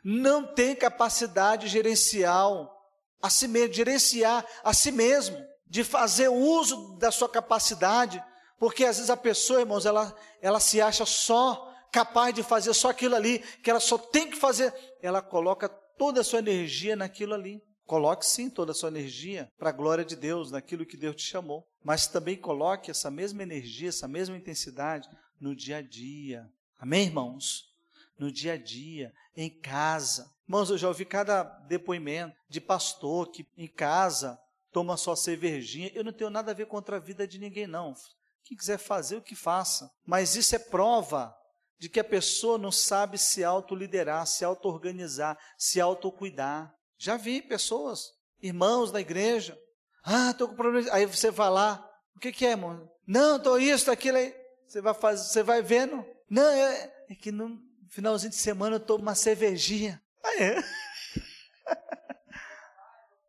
Não 0.05 0.55
tem 0.55 0.77
capacidade 0.77 1.66
gerencial 1.69 2.73
a 3.21 3.29
si 3.29 3.49
mesmo, 3.49 3.75
gerenciar 3.75 4.47
a 4.62 4.73
si 4.73 4.93
mesmo, 4.93 5.37
de 5.66 5.83
fazer 5.83 6.28
uso 6.28 6.97
da 6.99 7.11
sua 7.11 7.28
capacidade, 7.28 8.22
porque 8.59 8.85
às 8.85 8.97
vezes 8.97 9.11
a 9.11 9.16
pessoa, 9.16 9.61
irmãos, 9.61 9.85
ela, 9.85 10.16
ela 10.41 10.61
se 10.61 10.81
acha 10.81 11.05
só 11.05 11.72
capaz 11.93 12.35
de 12.35 12.43
fazer 12.43 12.72
só 12.74 12.91
aquilo 12.91 13.16
ali, 13.16 13.41
que 13.62 13.70
ela 13.70 13.81
só 13.81 13.99
tem 13.99 14.31
que 14.31 14.37
fazer, 14.37 14.72
ela 15.03 15.20
coloca 15.20 15.68
toda 15.68 16.20
a 16.20 16.24
sua 16.24 16.39
energia 16.39 16.95
naquilo 16.95 17.35
ali. 17.35 17.61
Coloque 17.87 18.26
sim 18.26 18.51
toda 18.51 18.72
a 18.72 18.74
sua 18.74 18.89
energia 18.89 19.51
para 19.57 19.70
a 19.70 19.72
glória 19.72 20.05
de 20.05 20.16
Deus, 20.16 20.51
naquilo 20.51 20.84
que 20.84 20.97
Deus 20.97 21.14
te 21.16 21.22
chamou. 21.22 21.66
Mas 21.84 22.09
também 22.09 22.37
coloque 22.37 22.91
essa 22.91 23.11
mesma 23.11 23.45
energia, 23.45 23.89
essa 23.89 24.09
mesma 24.09 24.37
intensidade 24.37 25.09
no 25.41 25.55
dia 25.55 25.76
a 25.76 25.82
dia. 25.82 26.51
Amém, 26.78 27.07
irmãos? 27.07 27.72
No 28.18 28.30
dia 28.32 28.55
a 28.55 28.57
dia, 28.57 29.14
em 29.37 29.49
casa. 29.49 30.34
Irmãos, 30.49 30.68
eu 30.68 30.76
já 30.76 30.89
ouvi 30.89 31.05
cada 31.05 31.43
depoimento 31.43 32.37
de 32.49 32.61
pastor 32.61 33.30
que 33.30 33.47
em 33.57 33.68
casa 33.68 34.41
toma 34.72 34.97
sua 34.97 35.14
cervejinha. 35.14 35.91
Eu 35.95 36.03
não 36.03 36.12
tenho 36.12 36.28
nada 36.28 36.51
a 36.51 36.55
ver 36.55 36.66
contra 36.66 36.97
a 36.97 37.01
vida 37.01 37.26
de 37.26 37.39
ninguém, 37.39 37.66
não. 37.66 37.95
Quem 38.43 38.57
quiser 38.57 38.78
fazer, 38.78 39.16
o 39.16 39.22
que 39.22 39.34
faça. 39.34 39.91
Mas 40.05 40.34
isso 40.34 40.55
é 40.55 40.59
prova 40.59 41.37
de 41.78 41.89
que 41.89 42.01
a 42.01 42.05
pessoa 42.05 42.59
não 42.59 42.72
sabe 42.72 43.18
se 43.18 43.45
autoliderar, 43.45 44.26
se 44.26 44.45
auto-organizar, 44.45 45.39
se 45.57 45.80
autocuidar. 45.80 46.76
Já 46.99 47.16
vi 47.16 47.42
pessoas, 47.42 48.12
irmãos 48.40 48.90
da 48.90 49.01
igreja, 49.01 49.59
ah, 50.05 50.30
estou 50.30 50.49
com 50.49 50.55
problema. 50.55 50.88
Aí 50.92 51.05
você 51.05 51.30
vai 51.30 51.51
lá, 51.51 51.84
o 52.14 52.20
que, 52.20 52.32
que 52.32 52.47
é, 52.47 52.51
irmão? 52.51 52.90
Não, 53.07 53.36
estou 53.36 53.59
isso, 53.59 53.90
aquilo 53.90 54.18
aí. 54.18 54.34
Você 54.66 54.80
vai, 54.80 54.94
fazer, 54.94 55.24
você 55.24 55.42
vai 55.42 55.62
vendo. 55.62 56.05
Não, 56.28 56.49
é, 56.49 56.92
é 57.11 57.14
que 57.14 57.30
no 57.30 57.61
finalzinho 57.90 58.30
de 58.30 58.36
semana 58.36 58.76
eu 58.76 58.80
tomo 58.80 59.03
uma 59.03 59.14
cervejinha. 59.14 60.03
Ah, 60.24 60.42
é? 60.42 60.64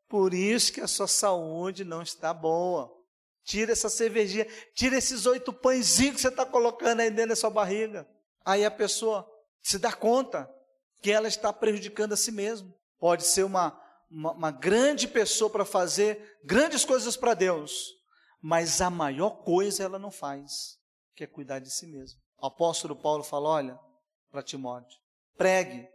Por 0.07 0.33
isso 0.33 0.71
que 0.71 0.81
a 0.81 0.87
sua 0.87 1.07
saúde 1.07 1.83
não 1.83 2.01
está 2.01 2.33
boa. 2.33 2.91
Tira 3.43 3.71
essa 3.71 3.89
cervejinha, 3.89 4.47
tira 4.73 4.97
esses 4.97 5.25
oito 5.25 5.53
pãezinhos 5.53 6.15
que 6.15 6.21
você 6.21 6.27
está 6.27 6.45
colocando 6.45 7.01
aí 7.01 7.09
dentro 7.09 7.29
da 7.29 7.35
sua 7.35 7.49
barriga. 7.49 8.07
Aí 8.45 8.65
a 8.65 8.71
pessoa 8.71 9.29
se 9.61 9.77
dá 9.77 9.91
conta 9.91 10.49
que 11.01 11.11
ela 11.11 11.27
está 11.27 11.51
prejudicando 11.51 12.13
a 12.13 12.17
si 12.17 12.31
mesma. 12.31 12.73
Pode 12.99 13.23
ser 13.23 13.43
uma, 13.43 13.79
uma, 14.09 14.31
uma 14.31 14.51
grande 14.51 15.07
pessoa 15.07 15.49
para 15.49 15.65
fazer 15.65 16.39
grandes 16.43 16.83
coisas 16.83 17.15
para 17.15 17.33
Deus, 17.33 17.95
mas 18.41 18.81
a 18.81 18.89
maior 18.89 19.43
coisa 19.43 19.83
ela 19.83 19.99
não 19.99 20.11
faz, 20.11 20.79
que 21.15 21.23
é 21.23 21.27
cuidar 21.27 21.59
de 21.59 21.69
si 21.69 21.85
mesma. 21.85 22.19
O 22.37 22.47
apóstolo 22.47 22.95
Paulo 22.95 23.23
fala: 23.23 23.49
olha, 23.49 23.79
para 24.31 24.43
Timóteo, 24.43 24.99
pregue, 25.37 25.87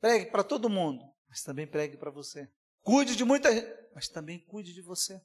pregue 0.00 0.26
para 0.26 0.44
todo 0.44 0.68
mundo, 0.68 1.04
mas 1.28 1.42
também 1.42 1.66
pregue 1.66 1.96
para 1.96 2.10
você. 2.10 2.48
Cuide 2.82 3.16
de 3.16 3.24
muita 3.24 3.52
gente, 3.52 3.66
mas 3.94 4.08
também 4.08 4.38
cuide 4.38 4.72
de 4.72 4.80
você. 4.80 5.20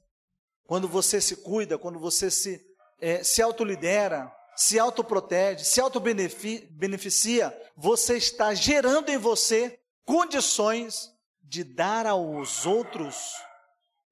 Quando 0.65 0.87
você 0.87 1.19
se 1.19 1.35
cuida, 1.37 1.77
quando 1.77 1.99
você 1.99 2.31
se, 2.31 2.65
é, 2.99 3.23
se 3.23 3.41
autolidera, 3.41 4.33
se 4.55 4.79
autoprotege, 4.79 5.65
se 5.65 5.79
autobeneficia, 5.81 7.55
você 7.75 8.17
está 8.17 8.53
gerando 8.53 9.09
em 9.09 9.17
você 9.17 9.79
condições 10.05 11.10
de 11.51 11.63
dar 11.63 12.05
aos 12.05 12.65
outros 12.65 13.15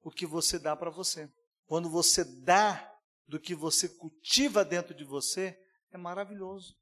o 0.02 0.10
que 0.10 0.26
você 0.26 0.58
dá 0.58 0.76
para 0.76 0.90
você. 0.90 1.26
Quando 1.66 1.88
você 1.88 2.24
dá 2.24 2.86
do 3.26 3.40
que 3.40 3.54
você 3.54 3.88
cultiva 3.88 4.64
dentro 4.64 4.94
de 4.94 5.04
você, 5.04 5.56
é 5.90 5.96
maravilhoso. 5.96 6.76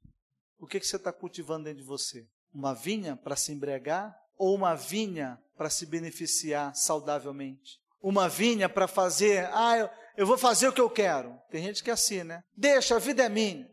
O 0.59 0.67
que, 0.67 0.81
que 0.81 0.87
você 0.87 0.97
está 0.97 1.13
cultivando 1.13 1.65
dentro 1.65 1.83
de 1.83 1.87
você? 1.87 2.27
Uma 2.53 2.75
vinha 2.75 3.17
para 3.17 3.37
se 3.37 3.53
embriagar 3.53 4.13
ou 4.37 4.55
uma 4.55 4.75
vinha 4.75 5.39
para 5.57 5.71
se 5.71 5.87
beneficiar 5.87 6.75
saudavelmente? 6.75 7.79
uma 8.01 8.29
vinha 8.29 8.69
para 8.69 8.87
fazer, 8.87 9.49
ah, 9.53 9.77
eu, 9.77 9.91
eu 10.17 10.27
vou 10.27 10.39
fazer 10.39 10.69
o 10.69 10.73
que 10.73 10.81
eu 10.81 10.91
quero. 10.91 11.39
Tem 11.51 11.63
gente 11.63 11.83
que 11.83 11.91
é 11.91 11.93
assim, 11.93 12.23
né? 12.23 12.43
Deixa, 12.57 12.97
a 12.97 12.99
vida 12.99 13.25
é 13.25 13.29
minha. 13.29 13.69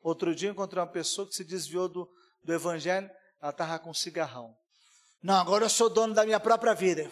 Outro 0.00 0.34
dia 0.34 0.48
eu 0.48 0.52
encontrei 0.52 0.80
uma 0.80 0.90
pessoa 0.90 1.26
que 1.26 1.34
se 1.34 1.44
desviou 1.44 1.88
do, 1.88 2.08
do 2.42 2.52
evangelho, 2.52 3.10
ela 3.40 3.50
estava 3.50 3.78
com 3.78 3.90
um 3.90 3.94
cigarrão. 3.94 4.54
Não, 5.22 5.34
agora 5.34 5.64
eu 5.64 5.68
sou 5.68 5.90
dono 5.90 6.14
da 6.14 6.24
minha 6.24 6.38
própria 6.38 6.74
vida. 6.74 7.10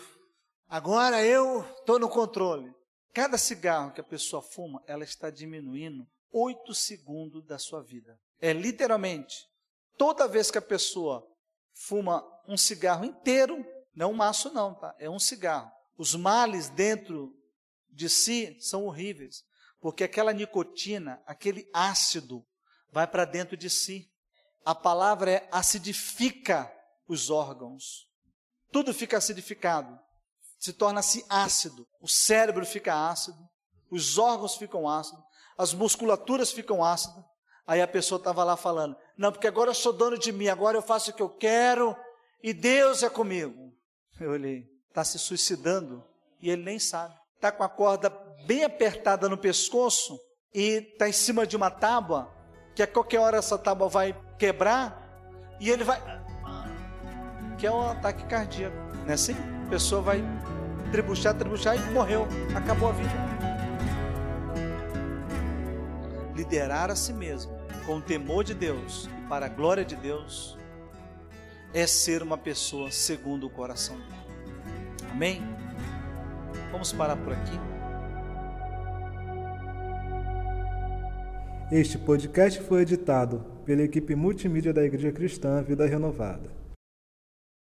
Agora 0.69 1.25
eu 1.25 1.63
estou 1.79 1.99
no 1.99 2.09
controle. 2.09 2.73
Cada 3.13 3.37
cigarro 3.37 3.93
que 3.93 4.01
a 4.01 4.05
pessoa 4.05 4.41
fuma, 4.41 4.83
ela 4.87 5.03
está 5.03 5.29
diminuindo 5.29 6.07
oito 6.31 6.73
segundos 6.75 7.45
da 7.45 7.59
sua 7.59 7.83
vida. 7.83 8.19
É 8.41 8.53
literalmente, 8.53 9.35
toda 9.97 10.29
vez 10.29 10.51
que 10.51 10.59
a 10.59 10.63
pessoa 10.63 11.27
fuma 11.73 12.25
um 12.47 12.57
cigarro 12.57 13.05
inteiro, 13.05 13.65
não 13.95 14.13
um 14.13 14.17
maço 14.17 14.53
não, 14.53 14.75
tá? 14.75 14.95
É 14.99 15.11
um 15.11 15.19
cigarro. 15.19 15.71
Os 15.97 16.15
males 16.15 16.69
dentro 16.69 17.35
de 17.91 18.09
si 18.09 18.57
são 18.61 18.85
horríveis, 18.85 19.43
porque 19.81 20.05
aquela 20.05 20.33
nicotina, 20.33 21.21
aquele 21.27 21.69
ácido, 21.73 22.47
vai 22.93 23.07
para 23.07 23.25
dentro 23.25 23.57
de 23.57 23.71
si. 23.71 24.09
A 24.65 24.75
palavra 24.75 25.31
é 25.31 25.49
acidifica 25.51 26.71
os 27.09 27.31
órgãos. 27.31 28.09
Tudo 28.73 28.93
fica 28.93 29.17
acidificado, 29.17 29.99
se 30.59 30.73
torna-se 30.73 31.25
ácido. 31.29 31.87
O 32.01 32.09
cérebro 32.09 32.65
fica 32.67 33.09
ácido, 33.09 33.39
os 33.91 34.19
órgãos 34.19 34.57
ficam 34.57 34.89
ácidos, 34.89 35.25
as 35.57 35.73
musculaturas 35.73 36.53
ficam 36.53 36.85
ácidas. 36.85 37.25
Aí 37.67 37.83
a 37.83 37.89
pessoa 37.89 38.19
estava 38.19 38.45
lá 38.45 38.57
falando: 38.57 38.97
Não, 39.17 39.33
porque 39.33 39.47
agora 39.47 39.71
eu 39.71 39.75
sou 39.75 39.93
dono 39.93 40.19
de 40.19 40.33
mim, 40.33 40.49
agora 40.49 40.77
eu 40.77 40.83
faço 40.83 41.11
o 41.11 41.15
que 41.15 41.23
eu 41.23 41.31
quero 41.31 41.97
e 42.43 42.53
Deus 42.53 43.03
é 43.03 43.11
comigo. 43.11 43.73
Eu 44.21 44.31
olhei 44.31 44.77
está 44.97 45.05
se 45.05 45.19
suicidando 45.19 46.03
e 46.41 46.49
ele 46.49 46.63
nem 46.63 46.79
sabe. 46.79 47.15
Está 47.35 47.53
com 47.53 47.63
a 47.63 47.69
corda 47.69 48.09
bem 48.47 48.65
apertada 48.65 49.29
no 49.29 49.37
pescoço 49.37 50.19
e 50.55 50.91
está 50.93 51.07
em 51.07 51.13
cima 51.13 51.47
de 51.47 51.55
uma 51.55 51.71
tábua, 51.71 52.33
que 52.75 52.83
a 52.83 52.87
qualquer 52.87 53.21
hora 53.21 53.37
essa 53.37 53.59
tábua 53.59 53.89
vai 53.89 54.17
quebrar 54.39 54.99
e 55.61 55.71
ele 55.71 55.85
vai. 55.85 56.01
Que 57.59 57.67
é 57.67 57.73
um 57.73 57.89
ataque 57.89 58.25
cardíaco, 58.27 58.77
não 59.03 59.11
é 59.11 59.15
assim? 59.15 59.35
A 59.67 59.71
pessoa 59.71 60.03
vai 60.03 60.23
tribuchar, 60.93 61.35
tribuchar 61.35 61.77
e 61.77 61.93
morreu, 61.93 62.27
acabou 62.55 62.89
a 62.91 62.93
vida. 62.93 63.11
Liderar 66.35 66.91
a 66.91 66.97
si 66.97 67.13
mesmo 67.13 67.53
com 67.87 67.97
o 67.97 68.01
temor 68.01 68.45
de 68.45 68.55
Deus 68.55 69.09
e 69.19 69.29
para 69.29 69.47
a 69.47 69.49
glória 69.49 69.85
de 69.85 69.97
Deus 69.97 70.59
é 71.73 71.87
ser 71.87 72.23
uma 72.23 72.37
pessoa 72.37 72.91
segundo 72.91 73.47
o 73.47 73.51
coração 73.51 73.97
de 73.97 74.03
Deus. 74.03 75.11
Amém? 75.11 75.43
Vamos 76.71 76.93
parar 76.93 77.17
por 77.17 77.33
aqui. 77.33 77.59
Este 81.73 81.99
podcast 81.99 82.61
foi 82.63 82.83
editado 82.83 83.45
pela 83.65 83.83
equipe 83.83 84.15
multimídia 84.15 84.73
da 84.73 84.85
Igreja 84.85 85.11
Cristã 85.11 85.63
Vida 85.63 85.87
Renovada. 85.87 86.56